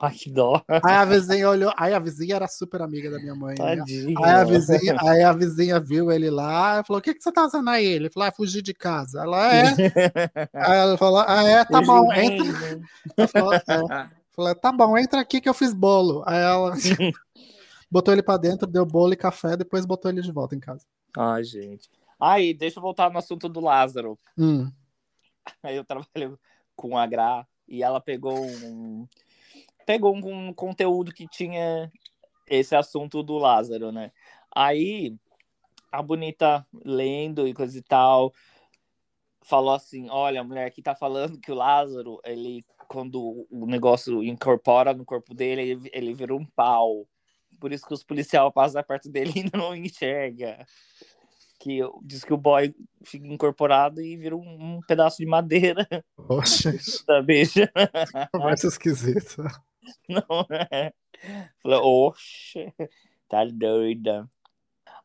Ai, 0.00 0.14
que 0.14 0.30
dó. 0.30 0.62
Aí 0.82 0.94
a 0.94 1.04
vizinha 1.04 1.50
olhou. 1.50 1.70
Aí 1.76 1.92
a 1.92 1.98
vizinha 1.98 2.36
era 2.36 2.48
super 2.48 2.80
amiga 2.80 3.10
da 3.10 3.18
minha 3.18 3.34
mãe. 3.34 3.54
né? 3.58 3.76
Tadinho. 3.76 4.14
Aí 4.18 4.32
a 4.32 4.44
vizinha, 4.44 4.96
aí 4.98 5.22
a 5.22 5.32
vizinha 5.34 5.78
viu 5.78 6.10
ele 6.10 6.30
lá 6.30 6.80
e 6.80 6.84
falou: 6.86 7.00
O 7.00 7.02
que, 7.02 7.12
que 7.12 7.22
você 7.22 7.30
tá 7.30 7.42
fazendo 7.42 7.68
aí? 7.68 7.84
Ele 7.84 8.08
falou: 8.08 8.30
Ah, 8.30 8.32
fugir 8.32 8.62
de 8.62 8.72
casa. 8.72 9.20
Ela 9.20 9.54
é. 9.54 9.62
Aí 10.56 10.78
ela 10.78 10.96
falou: 10.96 11.22
Ah, 11.26 11.44
é, 11.44 11.64
tá 11.66 11.82
bom, 11.82 12.10
entra. 12.14 12.80
Ela 13.18 13.28
falou, 13.28 14.50
é. 14.50 14.54
Tá 14.54 14.72
bom, 14.72 14.96
entra 14.96 15.20
aqui 15.20 15.38
que 15.38 15.48
eu 15.50 15.54
fiz 15.54 15.74
bolo. 15.74 16.22
Aí 16.26 16.40
ela 16.40 16.72
botou 17.90 18.12
ele 18.12 18.22
pra 18.22 18.36
dentro, 18.36 18.66
deu 18.66 18.84
bolo 18.84 19.12
e 19.12 19.16
café, 19.16 19.56
depois 19.56 19.86
botou 19.86 20.10
ele 20.10 20.22
de 20.22 20.32
volta 20.32 20.54
em 20.54 20.60
casa. 20.60 20.86
Ai, 21.16 21.44
gente. 21.44 21.88
Aí, 22.18 22.54
deixa 22.54 22.78
eu 22.78 22.82
voltar 22.82 23.10
no 23.10 23.18
assunto 23.18 23.48
do 23.48 23.60
Lázaro. 23.60 24.18
Hum, 24.38 24.70
Aí 25.62 25.76
eu 25.76 25.84
trabalho 25.84 26.38
com 26.74 26.96
a 26.96 27.06
Gra 27.06 27.46
e 27.68 27.82
ela 27.82 28.00
pegou 28.00 28.38
um 28.38 29.06
pegou 29.84 30.14
um, 30.16 30.52
conteúdo 30.52 31.12
que 31.12 31.28
tinha 31.28 31.90
esse 32.46 32.74
assunto 32.74 33.22
do 33.22 33.38
Lázaro, 33.38 33.92
né? 33.92 34.10
Aí 34.54 35.16
a 35.92 36.02
bonita 36.02 36.66
lendo 36.84 37.46
e 37.46 37.54
coisa 37.54 37.78
e 37.78 37.82
tal 37.82 38.32
falou 39.42 39.74
assim: 39.74 40.08
"Olha, 40.10 40.40
a 40.40 40.44
mulher 40.44 40.66
aqui 40.66 40.82
tá 40.82 40.94
falando 40.94 41.38
que 41.38 41.52
o 41.52 41.54
Lázaro, 41.54 42.20
ele 42.24 42.64
quando 42.88 43.46
o 43.50 43.66
negócio 43.66 44.22
incorpora 44.22 44.94
no 44.94 45.04
corpo 45.04 45.34
dele, 45.34 45.62
ele, 45.62 45.90
ele 45.92 46.14
vira 46.14 46.34
um 46.34 46.44
pau. 46.44 47.06
Por 47.60 47.72
isso 47.72 47.86
que 47.86 47.94
os 47.94 48.04
policiais 48.04 48.52
passam 48.54 48.82
perto 48.82 49.10
dele 49.10 49.32
e 49.36 49.50
não 49.56 49.74
enxerga. 49.74 50.64
Que 51.58 51.80
diz 52.02 52.22
que 52.22 52.32
o 52.32 52.36
boy 52.36 52.74
fica 53.04 53.26
incorporado 53.26 54.00
e 54.02 54.16
vira 54.16 54.36
um, 54.36 54.76
um 54.76 54.80
pedaço 54.86 55.16
de 55.18 55.26
madeira 55.26 55.86
poxa, 56.26 56.72
da 57.08 57.22
bicha. 57.22 57.70
conversa 58.32 58.68
esquisita. 58.68 59.42
Não 60.08 60.46
é? 60.70 60.92
Falei, 61.62 61.78
oxe, 61.80 62.72
tá 63.28 63.44
doida. 63.44 64.28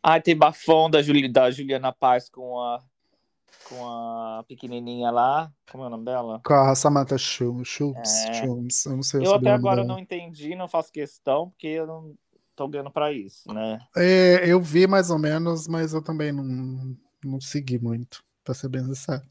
Ah, 0.04 0.20
tem 0.20 0.36
bafão 0.36 0.90
da, 0.90 1.02
Juli, 1.02 1.32
da 1.32 1.50
Juliana 1.52 1.94
Paz 1.94 2.28
com 2.30 2.60
a, 2.60 2.84
com 3.70 3.88
a 3.88 4.44
pequenininha 4.48 5.12
lá. 5.12 5.52
Como 5.72 5.84
é 5.84 5.88
o 5.88 5.90
nome 5.92 6.06
dela? 6.06 6.42
Com 6.44 6.54
a 6.54 6.74
Samantha 6.76 7.18
Schultz, 7.18 7.80
É. 8.26 8.34
Schultz, 8.34 8.86
eu 8.88 8.96
não 8.96 9.04
sei 9.04 9.26
Eu 9.26 9.36
até 9.36 9.52
agora 9.52 9.78
dela. 9.84 9.88
não 9.88 10.00
entendi, 10.00 10.56
não 10.56 10.68
faço 10.68 10.92
questão, 10.92 11.50
porque 11.52 11.68
eu 11.68 11.86
não 11.88 12.16
tô 12.62 12.68
ganhando 12.68 12.92
pra 12.92 13.12
isso, 13.12 13.52
né? 13.52 13.80
É, 13.96 14.48
eu 14.48 14.62
vi 14.62 14.86
mais 14.86 15.10
ou 15.10 15.18
menos, 15.18 15.68
mas 15.68 15.94
eu 15.94 16.04
também 16.04 16.32
não, 16.32 16.96
não 17.24 17.42
segui 17.42 17.80
muito, 17.80 18.24
pra 18.44 18.54
ser 18.54 18.70
bem 18.70 18.84
sincero. 18.84 19.24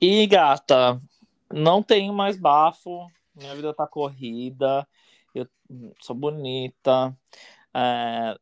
E, 0.00 0.26
gata, 0.26 0.98
não 1.52 1.82
tenho 1.82 2.12
mais 2.14 2.38
bafo. 2.38 3.06
Minha 3.34 3.54
vida 3.54 3.74
tá 3.74 3.86
corrida. 3.86 4.88
Eu 5.34 5.46
sou 6.00 6.16
bonita. 6.16 7.14
É, 7.74 8.34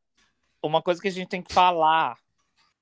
uma 0.62 0.80
coisa 0.80 1.02
que 1.02 1.08
a 1.08 1.12
gente 1.12 1.28
tem 1.28 1.42
que 1.42 1.52
falar, 1.52 2.16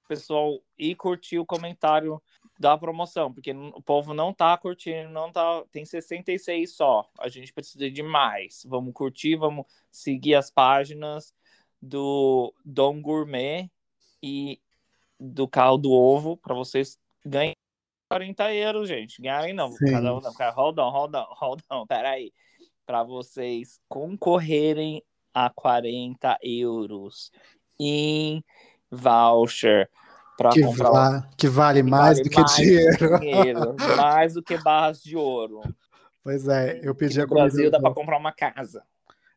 pessoal, 0.07 0.61
e 0.79 0.95
curtir 0.95 1.39
o 1.39 1.47
comentário 1.47 2.23
da 2.59 2.77
promoção, 2.77 3.33
porque 3.33 3.53
o 3.53 3.83
povo 3.83 4.14
não 4.14 4.33
tá 4.33 4.57
curtindo, 4.57 5.11
não 5.11 5.31
tá. 5.31 5.62
Tem 5.71 5.85
66 5.85 6.73
só. 6.73 7.09
A 7.19 7.29
gente 7.29 7.53
precisa 7.53 7.90
de 7.90 8.03
mais. 8.03 8.64
Vamos 8.66 8.95
curtir, 8.95 9.37
vamos 9.37 9.66
seguir 9.90 10.35
as 10.35 10.51
páginas 10.51 11.35
do 11.81 12.53
Dom 12.64 13.01
Gourmet 13.01 13.71
e 14.23 14.61
do 15.19 15.47
carro 15.47 15.77
do 15.77 15.92
ovo 15.92 16.37
para 16.37 16.55
vocês 16.55 16.99
ganharem 17.25 17.57
40 18.09 18.55
euros, 18.55 18.88
gente. 18.88 19.21
Ganharem 19.21 19.53
não. 19.53 19.73
Sim. 19.73 19.90
Cada 19.90 20.14
um 20.14 20.21
não. 20.21 20.33
Hold 20.53 20.79
on, 20.79 20.90
hold 20.90 21.14
on, 21.14 21.27
hold 21.31 21.61
on. 21.71 21.87
Peraí. 21.87 22.33
Para 22.87 23.03
vocês 23.03 23.81
concorrerem 23.88 25.03
a 25.35 25.51
40 25.51 26.38
euros 26.40 27.33
em 27.79 28.45
voucher 28.90 29.90
para 30.37 30.51
Que, 30.51 30.62
comprar 30.62 30.90
va- 30.90 31.29
que 31.37 31.49
vale 31.49 31.83
que 31.83 31.90
mais 31.90 32.18
vale 32.18 32.22
do 32.22 32.31
que 32.31 32.40
mais 32.40 32.57
dinheiro. 32.57 33.18
dinheiro, 33.20 33.77
mais 33.96 34.35
do 34.35 34.42
que 34.42 34.57
barras 34.59 35.03
de 35.03 35.16
ouro. 35.16 35.61
Pois 36.22 36.46
é, 36.49 36.81
eu 36.83 36.94
pedi 36.94 37.18
no 37.18 37.25
a 37.25 37.27
comida. 37.29 37.44
Brasil 37.46 37.70
dá 37.70 37.81
para 37.81 37.94
comprar 37.94 38.18
uma 38.18 38.33
casa. 38.33 38.83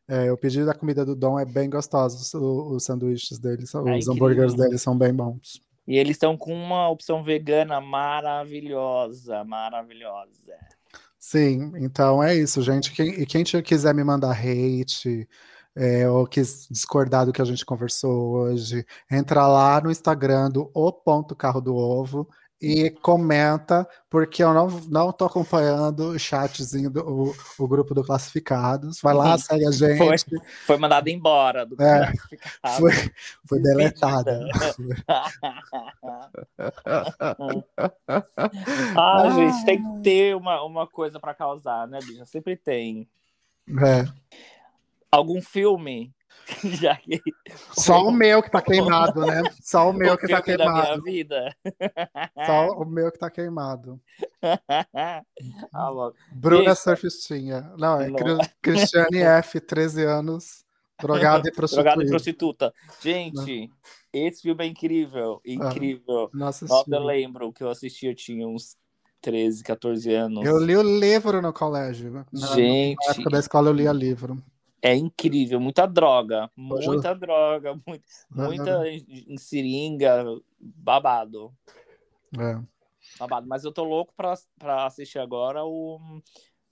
É, 0.08 0.28
eu 0.28 0.36
pedi 0.36 0.64
da 0.64 0.74
comida 0.74 1.04
do 1.04 1.14
Dom, 1.14 1.38
é 1.38 1.44
bem 1.44 1.70
gostoso. 1.70 2.16
Os, 2.16 2.34
os 2.34 2.84
sanduíches 2.84 3.38
dele, 3.38 3.62
os 3.62 4.08
hambúrgueres 4.08 4.54
dele 4.54 4.76
são 4.76 4.98
bem 4.98 5.14
bons. 5.14 5.62
E 5.86 5.96
eles 5.96 6.12
estão 6.16 6.36
com 6.36 6.52
uma 6.52 6.88
opção 6.88 7.22
vegana 7.22 7.80
maravilhosa, 7.80 9.44
maravilhosa. 9.44 10.30
Sim, 11.18 11.72
então 11.76 12.22
é 12.22 12.34
isso, 12.34 12.62
gente. 12.62 12.92
Quem, 12.92 13.20
e 13.20 13.26
quem 13.26 13.44
quiser 13.44 13.94
me 13.94 14.02
mandar 14.02 14.32
hate, 14.32 15.28
é, 15.80 16.06
ou 16.06 16.26
quis 16.26 16.68
discordar 16.70 17.24
do 17.24 17.32
que 17.32 17.40
a 17.40 17.44
gente 17.46 17.64
conversou 17.64 18.32
hoje, 18.32 18.84
entra 19.10 19.46
lá 19.46 19.80
no 19.80 19.90
Instagram 19.90 20.50
do 20.50 20.70
O 20.74 20.92
Ponto 20.92 21.34
Carro 21.34 21.58
do 21.58 21.74
Ovo 21.74 22.28
e 22.60 22.90
comenta, 22.90 23.88
porque 24.10 24.44
eu 24.44 24.52
não, 24.52 24.68
não 24.90 25.10
tô 25.10 25.24
acompanhando 25.24 26.10
o 26.10 26.18
chatzinho 26.18 26.90
do 26.90 27.00
o, 27.00 27.34
o 27.58 27.66
grupo 27.66 27.94
do 27.94 28.04
Classificados. 28.04 29.00
Vai 29.00 29.14
lá, 29.14 29.32
Uhum. 29.32 29.38
segue 29.38 29.66
a 29.66 29.70
gente. 29.70 29.96
Foi, 29.96 30.16
foi 30.66 30.76
mandado 30.76 31.08
embora 31.08 31.64
do 31.64 31.82
É, 31.82 32.12
classificado. 32.12 32.76
Foi, 32.76 32.92
foi 33.48 33.62
deletada. 33.62 34.46
ah, 38.94 39.30
gente, 39.30 39.64
tem 39.64 39.82
que 39.82 40.02
ter 40.02 40.36
uma, 40.36 40.62
uma 40.62 40.86
coisa 40.86 41.18
pra 41.18 41.32
causar, 41.32 41.88
né, 41.88 41.98
bicha? 42.04 42.26
Sempre 42.26 42.54
tem. 42.54 43.08
É. 43.82 44.04
Algum 45.10 45.42
filme? 45.42 46.12
Já 46.80 46.96
que 46.96 47.20
Só 47.76 48.06
o 48.06 48.10
meu 48.10 48.42
que 48.42 48.50
tá 48.50 48.62
queimado, 48.62 49.26
né? 49.26 49.42
Só 49.62 49.90
o 49.90 49.92
meu 49.94 50.14
o 50.14 50.18
que 50.18 50.28
tá 50.28 50.42
queimado. 50.42 51.02
vida. 51.02 51.54
Só 52.46 52.68
o 52.72 52.84
meu 52.84 53.10
que 53.10 53.18
tá 53.18 53.30
queimado. 53.30 54.00
Ah. 54.42 55.22
Bruna 56.32 56.72
Isso. 56.72 56.82
Surfistinha. 56.82 57.72
Não, 57.76 58.00
é 58.00 58.08
Não. 58.08 58.16
Cri- 58.16 58.50
Cristiane 58.62 59.18
F, 59.18 59.60
13 59.60 60.04
anos, 60.04 60.64
drogada 61.00 61.48
e 61.48 61.52
Drogada 61.52 62.04
e 62.04 62.08
prostituta. 62.08 62.72
Gente, 63.00 63.70
esse 64.12 64.42
filme 64.42 64.64
é 64.64 64.68
incrível. 64.68 65.40
Incrível. 65.44 66.30
Nossa 66.32 66.66
Nossa, 66.66 66.84
eu 66.88 67.04
lembro 67.04 67.52
que 67.52 67.62
eu 67.62 67.70
assisti, 67.70 68.06
eu 68.06 68.14
tinha 68.14 68.46
uns 68.46 68.76
13, 69.20 69.62
14 69.62 70.12
anos. 70.14 70.44
Eu 70.44 70.58
li 70.58 70.76
o 70.76 70.82
livro 70.82 71.42
no 71.42 71.52
colégio. 71.52 72.10
Na, 72.10 72.26
na 72.32 72.46
Gente, 72.54 73.10
época 73.10 73.30
da 73.30 73.38
escola 73.38 73.68
eu 73.68 73.74
lia 73.74 73.92
livro. 73.92 74.42
É 74.82 74.94
incrível. 74.94 75.60
Muita 75.60 75.86
droga. 75.86 76.50
Muita 76.56 77.14
droga. 77.14 77.74
Muita, 77.86 78.04
muita 78.30 78.88
em, 78.88 79.26
em 79.28 79.36
seringa. 79.36 80.24
Babado. 80.58 81.52
É. 82.38 82.58
Babado. 83.18 83.46
Mas 83.48 83.64
eu 83.64 83.72
tô 83.72 83.84
louco 83.84 84.12
pra, 84.16 84.34
pra 84.58 84.86
assistir 84.86 85.18
agora 85.18 85.64
o 85.64 85.98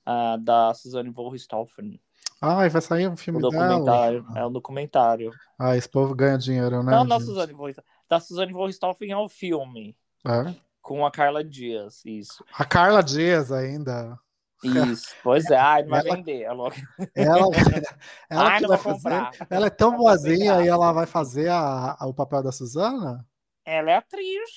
ah, 0.04 0.36
da 0.38 0.72
Suzanne 0.74 1.10
von 1.10 1.28
Richthofen. 1.28 2.00
Ai, 2.40 2.68
vai 2.68 2.80
sair 2.80 3.08
um 3.08 3.14
O 3.14 3.16
filme 3.16 3.40
dela. 3.40 3.52
documentário. 3.52 4.26
É 4.34 4.46
um 4.46 4.52
documentário. 4.52 5.32
Ah, 5.58 5.76
esse 5.76 5.88
povo 5.88 6.14
ganha 6.14 6.38
dinheiro, 6.38 6.82
né? 6.82 6.92
Não, 6.92 7.06
da 7.06 7.16
gente? 7.16 7.26
Suzanne 7.26 7.52
von. 7.52 7.72
Da 8.08 8.20
Suzanne 8.20 8.52
von 8.52 8.66
Richthofen 8.66 9.10
é 9.10 9.16
o 9.16 9.28
filme. 9.28 9.96
É. 10.24 10.54
Com 10.80 11.04
a 11.04 11.10
Carla 11.10 11.44
Dias. 11.44 12.02
Isso. 12.06 12.44
A 12.54 12.64
Carla 12.64 13.02
Dias 13.02 13.50
ainda. 13.52 14.18
Isso. 14.64 15.14
Pois 15.22 15.44
é. 15.50 15.56
Ai, 15.56 15.82
não 15.82 15.90
vai 15.90 16.00
Ela- 16.06 16.16
vender. 16.16 16.42
É 16.42 16.52
louco. 16.52 16.76
Ela, 17.14 17.38
ela 18.30 18.48
Ai, 18.50 18.56
que 18.56 18.62
não 18.62 18.68
vai 18.68 18.78
vou 18.78 18.78
fazer. 18.78 18.92
comprar. 19.20 19.46
Ela 19.50 19.66
é 19.66 19.70
tão 19.70 19.90
Vai 19.90 19.98
boazinha 19.98 20.62
e 20.62 20.68
ela 20.68 20.92
vai 20.92 21.06
fazer 21.06 21.48
a- 21.48 21.96
a- 21.98 22.06
o 22.06 22.14
papel 22.14 22.42
da 22.42 22.50
Suzana? 22.52 23.24
Ela 23.64 23.90
é 23.92 23.96
atriz. 23.96 24.50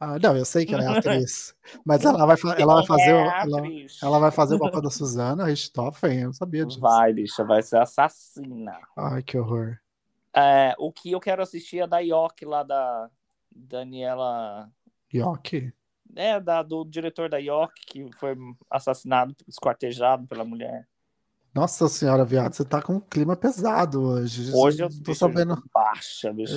Ah, 0.00 0.16
não, 0.18 0.36
eu 0.36 0.44
sei 0.44 0.64
que 0.64 0.72
ela 0.74 0.84
é 0.84 0.98
atriz. 0.98 1.54
Mas 1.84 2.04
ela 2.04 2.24
vai, 2.24 2.36
ela 2.58 2.74
vai 2.76 2.86
fazer. 2.86 3.12
o- 3.14 3.16
é 3.16 3.42
Ela, 3.42 3.62
ela 4.02 4.18
vai 4.20 4.30
fazer 4.30 4.54
o 4.54 4.58
papel 4.60 4.80
da 4.82 4.90
Suzana 4.90 5.44
Richthofen, 5.46 6.20
eu 6.20 6.26
não 6.26 6.32
sabia 6.32 6.64
disso. 6.66 6.80
Vai, 6.80 7.12
bicha, 7.12 7.42
vai 7.44 7.62
ser 7.62 7.78
assassina. 7.78 8.78
Ai, 8.96 9.22
que 9.22 9.36
horror. 9.38 9.78
É, 10.36 10.74
o 10.78 10.92
que 10.92 11.10
eu 11.10 11.18
quero 11.18 11.42
assistir 11.42 11.80
é 11.80 11.86
da 11.86 11.98
York 11.98 12.44
lá 12.44 12.62
da 12.62 13.10
Daniela. 13.50 14.70
Yoki? 15.12 15.72
É, 16.16 16.40
da, 16.40 16.62
do 16.62 16.84
diretor 16.84 17.28
da 17.28 17.38
York, 17.38 17.80
que 17.86 18.06
foi 18.18 18.36
assassinado, 18.70 19.34
esquartejado 19.46 20.26
pela 20.26 20.44
mulher. 20.44 20.86
Nossa 21.54 21.88
senhora, 21.88 22.24
viado, 22.24 22.54
você 22.54 22.64
tá 22.64 22.80
com 22.80 22.94
um 22.94 23.00
clima 23.00 23.36
pesado 23.36 24.02
hoje. 24.02 24.52
Hoje 24.54 24.82
eu 24.82 24.88
tô 25.02 25.14
sabendo. 25.14 25.62
baixa, 25.72 26.32
bicho. 26.32 26.52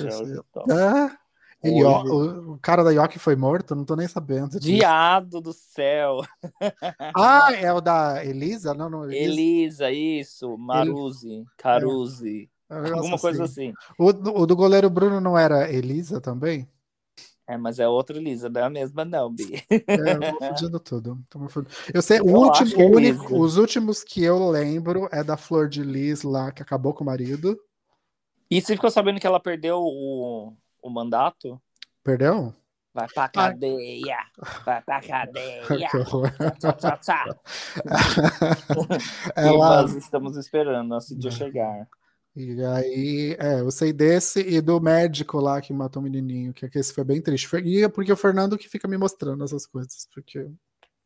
É? 0.70 1.22
E 1.64 1.80
Yo- 1.80 1.88
o, 1.88 2.52
o 2.54 2.58
cara 2.58 2.82
da 2.82 2.90
Yoki 2.90 3.18
foi 3.18 3.36
morto? 3.36 3.74
Não 3.74 3.84
tô 3.84 3.94
nem 3.94 4.08
sabendo. 4.08 4.58
Viado 4.60 5.40
do 5.40 5.52
céu. 5.52 6.18
Ah, 7.14 7.52
é 7.52 7.72
o 7.72 7.80
da 7.80 8.24
Elisa? 8.24 8.74
Não, 8.74 8.88
não. 8.88 9.10
Elisa, 9.10 9.90
isso. 9.90 10.56
Maruzi, 10.56 11.44
Caruzi. 11.56 12.50
É 12.70 12.74
negócio 12.74 12.96
Alguma 12.98 13.18
coisa 13.18 13.44
assim. 13.44 13.70
assim. 13.70 13.92
O, 13.98 14.42
o 14.42 14.46
do 14.46 14.56
goleiro 14.56 14.88
Bruno 14.88 15.20
não 15.20 15.36
era 15.38 15.70
Elisa 15.70 16.20
também? 16.20 16.66
É, 17.48 17.56
mas 17.56 17.78
é 17.78 17.88
outra 17.88 18.16
Elisa, 18.16 18.48
não 18.48 18.60
é 18.60 18.64
a 18.64 18.70
mesma, 18.70 19.04
não, 19.04 19.30
Bi. 19.34 19.62
É, 19.68 20.12
eu 20.12 20.20
tô 20.20 20.38
confundindo 20.38 20.80
tudo. 20.80 21.26
Eu 21.92 22.00
sei, 22.00 22.20
Eu 22.20 22.26
último, 22.26 22.80
é 22.80 22.84
único- 22.86 23.38
os 23.40 23.56
últimos 23.56 24.04
que 24.04 24.22
eu 24.22 24.48
lembro 24.48 25.08
é 25.10 25.24
da 25.24 25.36
Flor 25.36 25.68
de 25.68 25.82
Lis 25.82 26.22
lá, 26.22 26.52
que 26.52 26.62
acabou 26.62 26.94
com 26.94 27.02
o 27.02 27.06
marido. 27.06 27.58
E 28.50 28.60
você 28.60 28.74
ficou 28.74 28.90
sabendo 28.90 29.18
que 29.18 29.26
ela 29.26 29.40
perdeu 29.40 29.78
o, 29.80 30.54
o 30.80 30.90
mandato? 30.90 31.60
Perdeu? 32.04 32.54
Vai 32.94 33.08
pra 33.08 33.26
cadeia, 33.26 34.18
vai 34.66 34.82
pra 34.82 35.00
cadeia. 35.00 35.62
Tchá, 36.78 36.96
tchá. 36.98 37.24
E 39.36 39.40
Ela, 39.48 39.82
nós 39.82 39.94
estamos 39.94 40.36
esperando 40.36 40.96
esse 40.96 41.16
dia 41.16 41.30
chegar. 41.30 41.88
E 42.34 42.64
aí, 42.64 43.36
é, 43.38 43.60
eu 43.60 43.70
sei 43.70 43.92
desse 43.92 44.40
e 44.40 44.60
do 44.60 44.80
médico 44.80 45.38
lá 45.38 45.60
que 45.60 45.72
matou 45.72 46.00
o 46.00 46.02
menininho, 46.04 46.54
que, 46.54 46.68
que 46.68 46.78
esse 46.78 46.92
foi 46.94 47.04
bem 47.04 47.20
triste. 47.20 47.46
Foi- 47.46 47.62
E 47.62 47.82
é 47.82 47.88
porque 47.88 48.10
o 48.12 48.16
Fernando 48.16 48.56
que 48.56 48.68
fica 48.70 48.88
me 48.88 48.96
mostrando 48.96 49.44
essas 49.44 49.66
coisas, 49.66 50.08
porque 50.14 50.48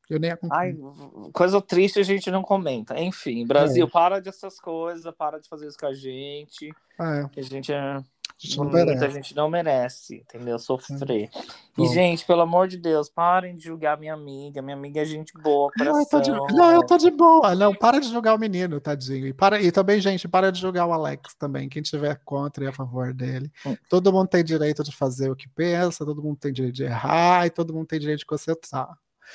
eu 0.09 0.21
nem 0.21 0.31
Ai, 0.31 0.35
acompanho. 0.71 1.31
coisa 1.33 1.61
triste 1.61 1.99
a 1.99 2.05
gente 2.05 2.31
não 2.31 2.43
comenta. 2.43 2.97
Enfim, 3.01 3.45
Brasil, 3.45 3.87
É. 3.87 3.91
para 3.91 4.21
dessas 4.21 4.61
coisas, 4.61 5.13
para 5.17 5.41
de 5.41 5.49
fazer 5.49 5.67
isso 5.67 5.77
com 5.79 5.87
a 5.87 5.95
gente. 5.95 6.73
É, 7.01 7.41
a 7.41 7.43
gente 7.43 7.73
é. 7.73 8.01
A 8.39 8.47
gente 8.47 8.57
não 8.59 8.65
Muita 8.65 8.85
merece. 8.85 9.15
gente 9.15 9.37
não 9.37 9.49
merece, 9.49 10.17
entendeu? 10.17 10.59
Sofrer. 10.59 11.31
Bom. 11.75 11.85
E, 11.85 11.89
gente, 11.89 12.25
pelo 12.27 12.43
amor 12.43 12.69
de 12.69 12.77
Deus, 12.77 13.09
parem 13.09 13.57
de 13.57 13.65
julgar 13.65 13.99
minha 13.99 14.13
amiga. 14.13 14.61
Minha 14.61 14.77
amiga 14.77 15.01
é 15.01 15.05
gente 15.07 15.33
boa, 15.39 15.73
Não, 15.79 15.99
eu 15.99 16.07
tô 16.07 16.21
de, 16.21 16.31
não, 16.31 16.71
eu 16.71 16.85
tô 16.85 16.99
de 16.99 17.11
boa. 17.11 17.55
Não, 17.55 17.75
para 17.75 17.99
de 17.99 18.09
julgar 18.11 18.35
o 18.35 18.39
menino, 18.39 18.79
tadinho. 18.79 19.27
E, 19.27 19.33
para, 19.33 19.61
e 19.61 19.73
também, 19.73 19.99
gente, 20.01 20.29
para 20.29 20.53
de 20.53 20.61
julgar 20.61 20.85
o 20.87 20.93
Alex 20.93 21.35
também. 21.35 21.67
Quem 21.67 21.83
tiver 21.83 22.21
contra 22.27 22.65
e 22.65 22.67
a 22.69 22.73
favor 22.73 23.15
dele. 23.15 23.51
Hum. 23.65 23.75
Todo 23.89 24.13
mundo 24.13 24.29
tem 24.29 24.45
direito 24.45 24.85
de 24.85 24.95
fazer 24.95 25.31
o 25.31 25.37
que 25.37 25.49
pensa, 25.49 26.05
todo 26.05 26.23
mundo 26.23 26.37
tem 26.37 26.53
direito 26.53 26.75
de 26.75 26.85
errar 26.85 27.47
e 27.47 27.51
todo 27.51 27.73
mundo 27.73 27.87
tem 27.87 27.99
direito 27.99 28.19
de 28.19 28.27
consertar. 28.27 28.89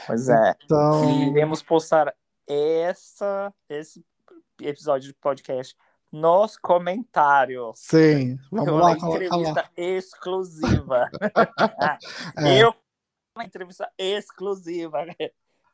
Pois 0.05 0.29
é. 0.29 0.55
Então, 0.63 1.09
E 1.09 1.29
iremos 1.31 1.63
postar 1.63 2.13
essa, 2.47 3.51
esse 3.67 4.05
episódio 4.61 5.07
de 5.07 5.13
podcast 5.15 5.75
nos 6.11 6.57
comentários. 6.57 7.79
sim, 7.79 8.37
vamos 8.51 8.69
uma 8.69 8.81
lá, 8.81 8.89
lá. 8.89 8.93
entrevista 8.93 9.69
exclusiva. 9.77 11.09
É. 12.37 12.61
Eu 12.61 12.73
uma 13.35 13.45
entrevista 13.45 13.89
exclusiva 13.97 15.05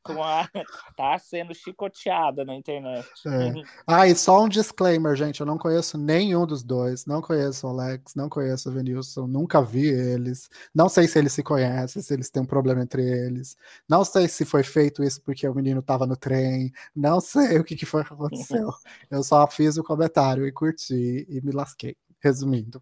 com 0.07 0.23
a 0.23 0.49
tá 0.95 1.19
sendo 1.19 1.53
chicoteada 1.53 2.43
na 2.43 2.55
internet. 2.55 3.07
É. 3.25 3.53
Ah, 3.85 4.07
e 4.07 4.15
só 4.15 4.43
um 4.43 4.49
disclaimer, 4.49 5.15
gente. 5.15 5.41
Eu 5.41 5.45
não 5.45 5.57
conheço 5.57 5.97
nenhum 5.97 6.45
dos 6.45 6.63
dois. 6.63 7.05
Não 7.05 7.21
conheço 7.21 7.67
o 7.67 7.69
Alex, 7.69 8.15
não 8.15 8.29
conheço 8.29 8.69
o 8.69 8.71
Venilson, 8.71 9.27
nunca 9.27 9.61
vi 9.61 9.87
eles. 9.87 10.49
Não 10.73 10.89
sei 10.89 11.07
se 11.07 11.19
eles 11.19 11.33
se 11.33 11.43
conhecem, 11.43 12.01
se 12.01 12.13
eles 12.13 12.29
têm 12.29 12.43
um 12.43 12.45
problema 12.45 12.81
entre 12.81 13.03
eles. 13.03 13.57
Não 13.87 14.03
sei 14.03 14.27
se 14.27 14.45
foi 14.45 14.63
feito 14.63 15.03
isso 15.03 15.21
porque 15.21 15.47
o 15.47 15.53
menino 15.53 15.81
estava 15.81 16.07
no 16.07 16.15
trem. 16.15 16.71
Não 16.95 17.19
sei 17.19 17.59
o 17.59 17.63
que, 17.63 17.75
que 17.75 17.85
foi 17.85 18.03
que 18.03 18.13
aconteceu. 18.13 18.69
Eu 19.11 19.23
só 19.23 19.45
fiz 19.47 19.77
o 19.77 19.83
comentário 19.83 20.47
e 20.47 20.51
curti 20.51 21.25
e 21.29 21.41
me 21.41 21.51
lasquei. 21.51 21.95
Resumindo. 22.19 22.81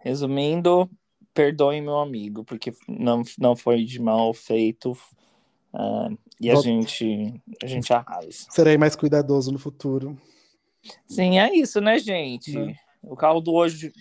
Resumindo, 0.00 0.90
perdoem 1.34 1.82
meu 1.82 1.98
amigo, 1.98 2.44
porque 2.44 2.72
não, 2.88 3.22
não 3.38 3.54
foi 3.54 3.84
de 3.84 4.00
mal 4.00 4.32
feito. 4.34 4.96
Ah, 5.78 6.10
e 6.40 6.50
a 6.50 6.56
gente, 6.56 7.40
a 7.62 7.66
gente 7.66 7.92
arrasa. 7.92 8.46
Serei 8.50 8.76
mais 8.76 8.96
cuidadoso 8.96 9.52
no 9.52 9.60
futuro. 9.60 10.20
Sim, 11.06 11.38
é 11.38 11.54
isso, 11.54 11.80
né, 11.80 12.00
gente? 12.00 12.58
Né. 12.58 12.74
O 13.00 13.14
carro 13.14 13.40
do 13.40 13.52
hoje. 13.52 13.92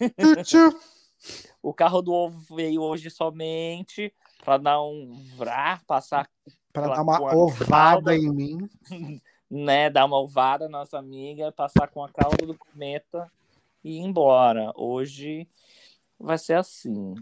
O 1.62 1.74
carro 1.74 2.00
do 2.00 2.14
ovo 2.14 2.56
veio 2.56 2.80
hoje 2.80 3.10
somente 3.10 4.10
para 4.42 4.56
dar 4.56 4.82
um 4.82 5.22
vrá, 5.36 5.78
passar, 5.86 6.26
Para 6.72 6.94
dar 6.94 7.02
uma 7.02 7.20
ovada 7.36 8.16
em 8.16 8.32
mim. 8.32 8.70
né, 9.50 9.90
dar 9.90 10.06
uma 10.06 10.18
ovada 10.18 10.66
nossa 10.66 10.98
amiga, 10.98 11.52
passar 11.52 11.88
com 11.88 12.02
a 12.02 12.08
cauda 12.08 12.46
do 12.46 12.56
cometa 12.56 13.30
e 13.84 13.98
ir 13.98 14.00
embora. 14.00 14.72
Hoje 14.74 15.46
vai 16.18 16.38
ser 16.38 16.54
assim. 16.54 17.14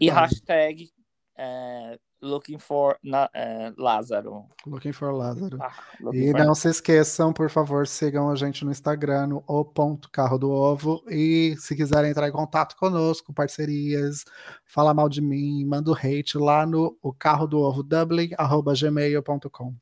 E 0.00 0.06
Então, 0.06 0.16
hashtag 0.16 0.90
é, 1.38 1.98
looking 2.22 2.58
for 2.58 2.96
na- 3.02 3.28
é, 3.34 3.72
Lázaro. 3.76 4.46
Looking 4.66 4.92
for 4.92 5.12
Lázaro. 5.12 5.58
Ah, 5.60 5.72
looking 6.00 6.18
E 6.18 6.30
for- 6.32 6.44
não 6.44 6.54
se 6.54 6.68
esqueçam, 6.68 7.32
por 7.32 7.50
favor, 7.50 7.86
sigam 7.86 8.30
a 8.30 8.34
gente 8.36 8.64
no 8.64 8.70
Instagram, 8.70 9.26
no 9.28 9.44
o 9.46 9.64
ponto 9.64 10.10
carro 10.10 10.38
do 10.38 10.50
ovo. 10.50 11.02
E 11.08 11.54
se 11.58 11.76
quiserem 11.76 12.10
entrar 12.10 12.28
em 12.28 12.32
contato 12.32 12.76
conosco, 12.76 13.32
parcerias, 13.32 14.24
falar 14.64 14.94
mal 14.94 15.08
de 15.08 15.20
mim, 15.20 15.64
manda 15.64 15.90
o 15.90 15.94
hate 15.94 16.38
lá 16.38 16.64
no 16.66 16.98
o 17.02 17.12
carro 17.12 17.46
do 17.46 17.58
ovo 17.60 17.82
Dublin, 17.82 18.30
arroba 18.38 18.72
gmail.com. 18.74 19.74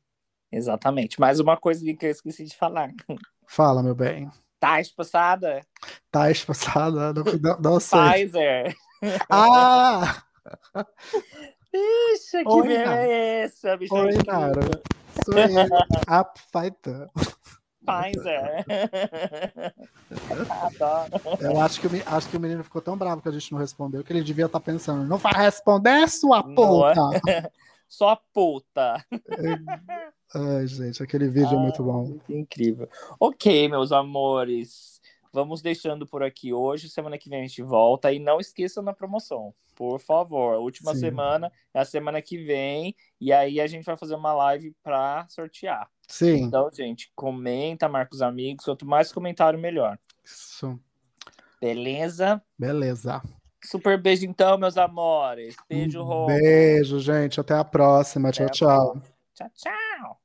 Exatamente. 0.51 1.19
Mais 1.19 1.39
uma 1.39 1.57
coisa 1.57 1.83
que 1.93 2.05
eu 2.05 2.11
esqueci 2.11 2.45
de 2.45 2.55
falar. 2.55 2.91
Fala, 3.47 3.81
meu 3.83 3.93
bem. 3.95 4.29
Tá 4.59 4.79
espaçada? 4.79 5.61
Tá 6.09 6.27
passada? 6.47 7.13
Não, 7.13 7.23
não, 7.41 7.59
não 7.73 7.79
sei. 7.79 7.99
Pfizer. 8.27 8.75
Ah! 9.29 10.23
Ixi, 11.73 12.43
que 12.43 12.49
Oi, 12.49 12.67
merda 12.67 12.95
é 12.95 13.41
essa, 13.43 13.75
bicho? 13.77 13.93
Oi, 13.95 14.11
Nara. 14.25 14.81
Sou 15.23 15.33
eu, 15.37 15.47
a 16.07 16.33
fighter. 16.51 17.09
Pfizer. 17.85 18.65
Adoro. 20.49 21.37
Eu 21.39 21.61
acho 21.61 21.79
que, 21.79 21.87
acho 22.03 22.29
que 22.29 22.37
o 22.37 22.39
menino 22.39 22.63
ficou 22.63 22.81
tão 22.81 22.97
bravo 22.97 23.21
que 23.21 23.29
a 23.29 23.31
gente 23.31 23.51
não 23.51 23.59
respondeu 23.59 24.03
que 24.03 24.11
ele 24.11 24.23
devia 24.23 24.47
estar 24.47 24.59
pensando: 24.59 25.07
não 25.07 25.17
vai 25.17 25.33
responder, 25.33 26.09
sua 26.09 26.41
Não 26.41 26.55
puta! 26.55 26.93
Só 27.87 28.19
puta. 28.33 29.05
Ai, 30.33 30.65
gente, 30.67 31.03
aquele 31.03 31.29
vídeo 31.29 31.55
é 31.55 31.59
muito 31.59 31.83
bom. 31.83 32.17
Incrível. 32.27 32.89
Ok, 33.19 33.69
meus 33.69 33.91
amores. 33.91 34.94
Vamos 35.35 35.61
deixando 35.61 36.07
por 36.07 36.23
aqui 36.23 36.53
hoje. 36.53 36.89
Semana 36.89 37.17
que 37.17 37.27
vem 37.29 37.41
a 37.41 37.45
gente 37.45 37.61
volta. 37.61 38.09
E 38.13 38.19
não 38.19 38.39
esqueçam 38.39 38.81
da 38.81 38.93
promoção, 38.93 39.53
por 39.75 39.99
favor. 39.99 40.57
Última 40.59 40.93
Sim. 40.93 41.01
semana 41.01 41.51
é 41.73 41.79
a 41.81 41.83
semana 41.83 42.21
que 42.21 42.37
vem. 42.37 42.95
E 43.19 43.33
aí 43.33 43.59
a 43.59 43.67
gente 43.67 43.83
vai 43.83 43.97
fazer 43.97 44.15
uma 44.15 44.33
live 44.33 44.73
para 44.81 45.27
sortear. 45.27 45.89
Sim, 46.07 46.43
Então, 46.43 46.69
gente, 46.71 47.11
comenta, 47.13 47.89
marca 47.89 48.15
os 48.15 48.21
amigos. 48.21 48.63
Quanto 48.63 48.85
mais 48.85 49.11
comentário, 49.11 49.59
melhor. 49.59 49.99
isso. 50.23 50.79
Beleza? 51.59 52.41
Beleza. 52.57 53.21
Super 53.61 53.99
beijo, 53.99 54.25
então, 54.25 54.57
meus 54.57 54.77
amores. 54.77 55.55
Beijo, 55.67 56.01
Rô. 56.01 56.27
Beijo, 56.27 56.97
gente. 56.99 57.41
Até 57.41 57.55
a 57.55 57.63
próxima. 57.65 58.29
Até 58.29 58.47
Tchau, 58.47 58.69
a 58.69 58.93
tchau. 58.93 59.01
Tchau, 59.33 59.49
tchau. 59.53 60.24